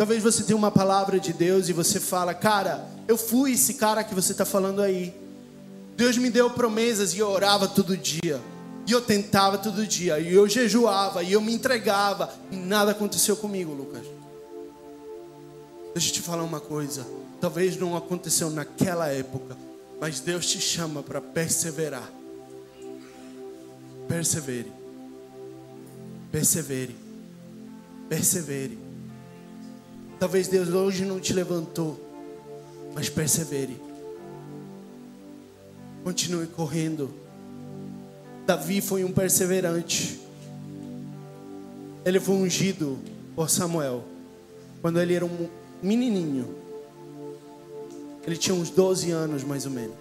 Talvez 0.00 0.22
você 0.22 0.42
tenha 0.42 0.56
uma 0.56 0.70
palavra 0.70 1.20
de 1.20 1.30
Deus 1.30 1.68
e 1.68 1.74
você 1.74 2.00
fala, 2.00 2.32
cara, 2.32 2.88
eu 3.06 3.18
fui 3.18 3.52
esse 3.52 3.74
cara 3.74 4.02
que 4.02 4.14
você 4.14 4.32
está 4.32 4.46
falando 4.46 4.80
aí. 4.80 5.14
Deus 5.94 6.16
me 6.16 6.30
deu 6.30 6.48
promessas 6.48 7.12
e 7.12 7.18
eu 7.18 7.28
orava 7.28 7.68
todo 7.68 7.94
dia. 7.98 8.40
E 8.86 8.92
eu 8.92 9.02
tentava 9.02 9.58
todo 9.58 9.86
dia. 9.86 10.18
E 10.18 10.32
eu 10.32 10.48
jejuava. 10.48 11.22
E 11.22 11.34
eu 11.34 11.42
me 11.42 11.52
entregava. 11.52 12.32
E 12.50 12.56
nada 12.56 12.92
aconteceu 12.92 13.36
comigo, 13.36 13.74
Lucas. 13.74 14.06
Deixa 15.92 16.08
eu 16.08 16.14
te 16.14 16.22
falar 16.22 16.44
uma 16.44 16.60
coisa. 16.60 17.06
Talvez 17.38 17.76
não 17.76 17.94
aconteceu 17.94 18.48
naquela 18.48 19.06
época. 19.08 19.54
Mas 20.00 20.18
Deus 20.18 20.46
te 20.46 20.62
chama 20.62 21.02
para 21.02 21.20
perseverar. 21.20 22.10
Persevere. 24.08 24.72
Persevere. 26.32 26.96
Persevere. 28.08 28.89
Talvez 30.20 30.46
Deus 30.48 30.68
hoje 30.68 31.06
não 31.06 31.18
te 31.18 31.32
levantou. 31.32 31.98
Mas 32.94 33.08
persevere. 33.08 33.80
Continue 36.04 36.46
correndo. 36.46 37.10
Davi 38.46 38.82
foi 38.82 39.02
um 39.02 39.10
perseverante. 39.10 40.20
Ele 42.04 42.20
foi 42.20 42.34
ungido 42.34 42.98
por 43.34 43.48
Samuel 43.48 44.04
quando 44.82 45.00
ele 45.00 45.14
era 45.14 45.24
um 45.24 45.48
menininho. 45.82 46.54
Ele 48.26 48.36
tinha 48.36 48.54
uns 48.54 48.68
12 48.68 49.10
anos 49.10 49.42
mais 49.42 49.64
ou 49.64 49.72
menos. 49.72 49.96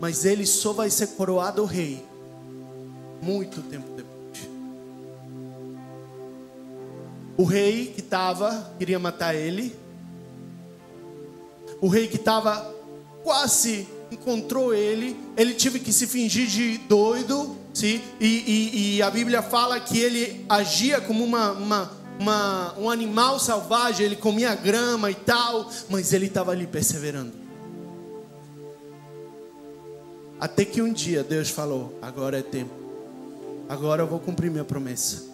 Mas 0.00 0.24
ele 0.24 0.46
só 0.46 0.72
vai 0.72 0.90
ser 0.90 1.08
coroado 1.08 1.64
rei 1.64 2.04
muito 3.20 3.62
tempo 3.62 3.88
depois. 3.96 4.07
O 7.38 7.44
rei 7.44 7.92
que 7.94 8.00
estava, 8.00 8.72
queria 8.76 8.98
matar 8.98 9.32
ele. 9.32 9.72
O 11.80 11.86
rei 11.86 12.08
que 12.08 12.16
estava 12.16 12.74
quase 13.22 13.86
encontrou 14.10 14.74
ele, 14.74 15.16
ele 15.36 15.54
teve 15.54 15.78
que 15.78 15.92
se 15.92 16.08
fingir 16.08 16.48
de 16.48 16.78
doido, 16.78 17.56
sim? 17.72 18.02
E, 18.18 18.26
e, 18.26 18.96
e 18.96 19.02
a 19.02 19.08
Bíblia 19.08 19.40
fala 19.40 19.78
que 19.78 19.96
ele 20.00 20.44
agia 20.48 21.00
como 21.00 21.22
uma, 21.22 21.52
uma, 21.52 21.92
uma, 22.18 22.74
um 22.76 22.90
animal 22.90 23.38
selvagem, 23.38 24.06
ele 24.06 24.16
comia 24.16 24.56
grama 24.56 25.08
e 25.08 25.14
tal, 25.14 25.70
mas 25.88 26.12
ele 26.12 26.26
estava 26.26 26.50
ali 26.50 26.66
perseverando. 26.66 27.32
Até 30.40 30.64
que 30.64 30.82
um 30.82 30.92
dia 30.92 31.22
Deus 31.22 31.50
falou: 31.50 31.96
agora 32.02 32.40
é 32.40 32.42
tempo, 32.42 32.74
agora 33.68 34.02
eu 34.02 34.08
vou 34.08 34.18
cumprir 34.18 34.50
minha 34.50 34.64
promessa. 34.64 35.27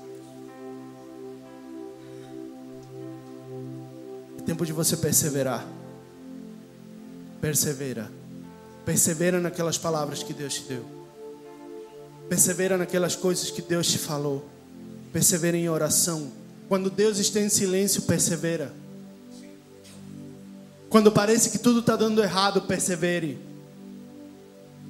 Tempo 4.44 4.64
de 4.64 4.72
você 4.72 4.96
perseverar. 4.96 5.66
Persevera. 7.40 8.10
Persevera 8.84 9.40
naquelas 9.40 9.78
palavras 9.78 10.22
que 10.22 10.32
Deus 10.32 10.54
te 10.54 10.62
deu. 10.64 10.84
Persevera 12.28 12.76
naquelas 12.76 13.16
coisas 13.16 13.50
que 13.50 13.62
Deus 13.62 13.86
te 13.86 13.98
falou. 13.98 14.44
Persevera 15.12 15.56
em 15.56 15.68
oração. 15.68 16.30
Quando 16.68 16.90
Deus 16.90 17.18
está 17.18 17.40
em 17.40 17.48
silêncio, 17.48 18.02
persevera. 18.02 18.72
Quando 20.88 21.10
parece 21.10 21.50
que 21.50 21.58
tudo 21.58 21.80
está 21.80 21.96
dando 21.96 22.22
errado, 22.22 22.62
persevere. 22.62 23.38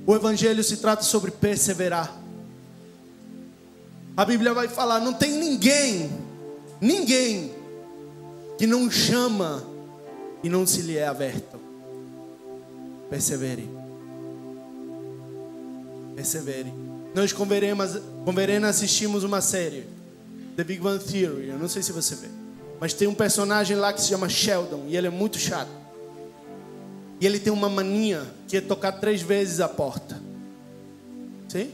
O 0.06 0.14
Evangelho 0.14 0.62
se 0.62 0.76
trata 0.76 1.02
sobre 1.02 1.30
perseverar. 1.30 2.14
A 4.16 4.24
Bíblia 4.24 4.52
vai 4.52 4.68
falar: 4.68 5.00
não 5.00 5.14
tem 5.14 5.32
ninguém, 5.32 6.10
ninguém, 6.80 7.53
que 8.58 8.66
não 8.66 8.90
chama 8.90 9.64
e 10.42 10.48
não 10.48 10.66
se 10.66 10.82
lhe 10.82 10.96
é 10.96 11.06
aberto. 11.06 11.58
Persevere. 13.10 13.68
Persevere. 16.14 16.72
Nós 17.14 17.32
com 17.32 17.46
Verena 17.46 18.68
assistimos 18.68 19.24
uma 19.24 19.40
série, 19.40 19.86
The 20.56 20.64
Big 20.64 20.80
Bang 20.80 21.02
Theory. 21.04 21.48
Eu 21.48 21.58
não 21.58 21.68
sei 21.68 21.82
se 21.82 21.92
você 21.92 22.14
vê. 22.16 22.28
Mas 22.80 22.92
tem 22.92 23.06
um 23.06 23.14
personagem 23.14 23.76
lá 23.76 23.92
que 23.92 24.00
se 24.00 24.08
chama 24.08 24.28
Sheldon 24.28 24.84
e 24.88 24.96
ele 24.96 25.06
é 25.06 25.10
muito 25.10 25.38
chato. 25.38 25.70
E 27.20 27.26
ele 27.26 27.38
tem 27.38 27.52
uma 27.52 27.68
mania 27.68 28.26
que 28.48 28.56
é 28.56 28.60
tocar 28.60 28.92
três 28.92 29.22
vezes 29.22 29.60
a 29.60 29.68
porta. 29.68 30.20
Sim? 31.48 31.72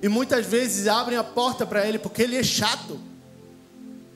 E 0.00 0.08
muitas 0.08 0.46
vezes 0.46 0.86
abrem 0.86 1.18
a 1.18 1.24
porta 1.24 1.66
para 1.66 1.86
ele 1.86 1.98
porque 1.98 2.22
ele 2.22 2.36
é 2.36 2.42
chato. 2.42 2.98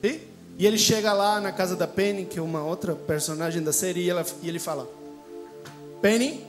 Sim? 0.01 0.21
E 0.57 0.67
ele 0.67 0.77
chega 0.77 1.11
lá 1.13 1.41
na 1.41 1.51
casa 1.51 1.75
da 1.75 1.87
Penny, 1.87 2.25
que 2.25 2.37
é 2.37 2.41
uma 2.41 2.63
outra 2.63 2.95
personagem 2.95 3.61
da 3.63 3.73
série, 3.73 4.01
e, 4.01 4.09
ela, 4.09 4.25
e 4.41 4.49
ele 4.49 4.59
fala: 4.59 4.87
Penny, 6.01 6.45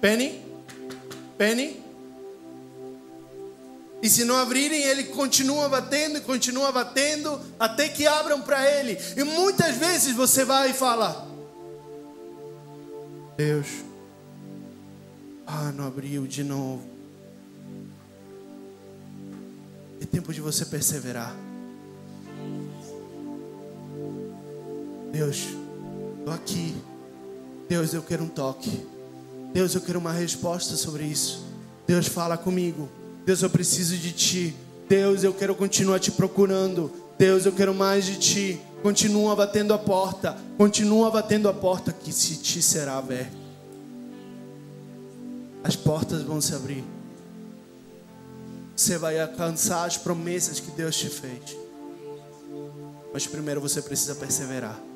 Penny, 0.00 0.42
Penny. 1.36 1.80
E 4.02 4.08
se 4.08 4.24
não 4.24 4.36
abrirem, 4.36 4.82
ele 4.82 5.04
continua 5.04 5.68
batendo 5.68 6.16
e 6.16 6.20
continua 6.22 6.72
batendo 6.72 7.38
até 7.58 7.88
que 7.88 8.06
abram 8.06 8.40
para 8.40 8.64
ele. 8.78 8.98
E 9.14 9.22
muitas 9.22 9.76
vezes 9.76 10.14
você 10.14 10.44
vai 10.44 10.70
e 10.70 10.74
fala: 10.74 11.28
Deus, 13.36 13.66
ah, 15.46 15.70
não 15.72 15.86
abriu 15.86 16.26
de 16.26 16.42
novo. 16.42 16.88
É 20.00 20.06
tempo 20.06 20.32
de 20.32 20.40
você 20.40 20.64
perseverar. 20.64 21.49
Deus, 25.12 25.48
estou 26.18 26.34
aqui. 26.34 26.74
Deus, 27.68 27.92
eu 27.92 28.02
quero 28.02 28.24
um 28.24 28.28
toque. 28.28 28.86
Deus, 29.52 29.74
eu 29.74 29.80
quero 29.80 29.98
uma 29.98 30.12
resposta 30.12 30.76
sobre 30.76 31.04
isso. 31.04 31.44
Deus, 31.86 32.06
fala 32.06 32.36
comigo. 32.36 32.88
Deus, 33.24 33.42
eu 33.42 33.50
preciso 33.50 33.96
de 33.96 34.12
Ti. 34.12 34.56
Deus, 34.88 35.24
eu 35.24 35.34
quero 35.34 35.54
continuar 35.54 35.98
te 35.98 36.10
procurando. 36.10 36.90
Deus, 37.18 37.46
eu 37.46 37.52
quero 37.52 37.74
mais 37.74 38.04
de 38.04 38.18
Ti. 38.18 38.60
Continua 38.82 39.36
batendo 39.36 39.74
a 39.74 39.78
porta. 39.78 40.36
Continua 40.56 41.10
batendo 41.10 41.48
a 41.48 41.52
porta 41.52 41.92
que 41.92 42.12
se 42.12 42.36
te 42.36 42.62
será 42.62 42.96
aberta. 42.98 43.36
As 45.62 45.76
portas 45.76 46.22
vão 46.22 46.40
se 46.40 46.54
abrir. 46.54 46.84
Você 48.74 48.96
vai 48.96 49.20
alcançar 49.20 49.84
as 49.84 49.98
promessas 49.98 50.58
que 50.58 50.70
Deus 50.70 50.96
te 50.96 51.08
fez. 51.08 51.56
Mas 53.12 53.26
primeiro 53.26 53.60
você 53.60 53.82
precisa 53.82 54.14
perseverar. 54.14 54.89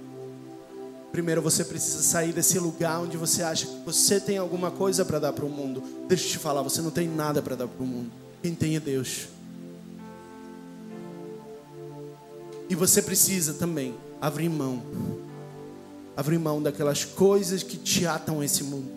Primeiro 1.15 1.41
você 1.41 1.65
precisa 1.65 2.03
sair 2.03 2.33
desse 2.33 2.59
lugar 2.59 3.01
onde 3.01 3.17
você 3.17 3.41
acha 3.45 3.67
que 3.67 3.85
você 3.87 4.19
tem 4.19 4.37
alguma 4.37 4.73
coisa 4.73 5.05
para 5.05 5.21
dar 5.21 5.33
para 5.33 5.45
o 5.45 5.49
mundo. 5.49 5.81
Deixa 6.09 6.27
eu 6.27 6.31
te 6.31 6.39
falar, 6.39 6.61
você 6.61 6.83
não 6.83 6.91
tem 6.91 7.07
nada 7.07 7.41
para 7.41 7.55
dar 7.55 7.69
para 7.69 7.85
o 7.85 7.87
mundo. 7.87 8.11
Quem 8.43 8.53
tem 8.53 8.75
é 8.75 8.81
Deus. 8.81 9.29
E 12.69 12.75
você 12.75 13.01
precisa 13.01 13.55
também 13.55 13.95
abrir 14.21 14.49
mão. 14.49 14.83
abrir 16.17 16.37
mão 16.37 16.61
daquelas 16.61 17.05
coisas 17.05 17.63
que 17.63 17.77
te 17.77 18.05
atam 18.09 18.43
esse 18.43 18.65
mundo. 18.65 18.91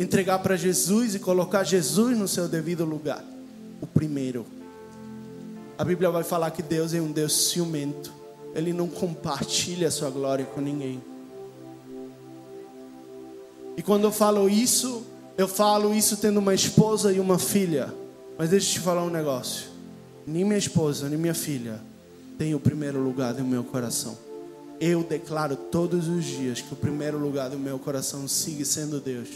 Entregar 0.00 0.40
para 0.40 0.56
Jesus 0.56 1.14
e 1.14 1.20
colocar 1.20 1.62
Jesus 1.62 2.18
no 2.18 2.26
seu 2.26 2.48
devido 2.48 2.84
lugar, 2.84 3.24
o 3.80 3.86
primeiro. 3.86 4.44
A 5.78 5.84
Bíblia 5.84 6.10
vai 6.10 6.24
falar 6.24 6.50
que 6.50 6.60
Deus 6.60 6.92
é 6.92 7.00
um 7.00 7.12
Deus 7.12 7.50
ciumento. 7.50 8.18
Ele 8.54 8.72
não 8.72 8.88
compartilha 8.88 9.88
a 9.88 9.90
sua 9.90 10.10
glória 10.10 10.44
com 10.44 10.60
ninguém. 10.60 11.00
E 13.76 13.82
quando 13.82 14.04
eu 14.04 14.12
falo 14.12 14.48
isso, 14.48 15.04
eu 15.38 15.48
falo 15.48 15.94
isso 15.94 16.16
tendo 16.16 16.38
uma 16.38 16.54
esposa 16.54 17.12
e 17.12 17.20
uma 17.20 17.38
filha. 17.38 17.92
Mas 18.36 18.50
deixa 18.50 18.68
eu 18.68 18.72
te 18.74 18.80
falar 18.80 19.04
um 19.04 19.10
negócio. 19.10 19.68
Nem 20.26 20.44
minha 20.44 20.58
esposa, 20.58 21.08
nem 21.08 21.18
minha 21.18 21.34
filha 21.34 21.80
tem 22.40 22.54
o 22.54 22.58
primeiro 22.58 22.98
lugar 22.98 23.34
do 23.34 23.44
meu 23.44 23.62
coração. 23.62 24.16
Eu 24.80 25.02
declaro 25.02 25.56
todos 25.56 26.08
os 26.08 26.24
dias 26.24 26.62
que 26.62 26.72
o 26.72 26.76
primeiro 26.76 27.18
lugar 27.18 27.50
do 27.50 27.58
meu 27.58 27.78
coração 27.78 28.26
sigue 28.26 28.64
sendo 28.64 28.98
Deus. 28.98 29.28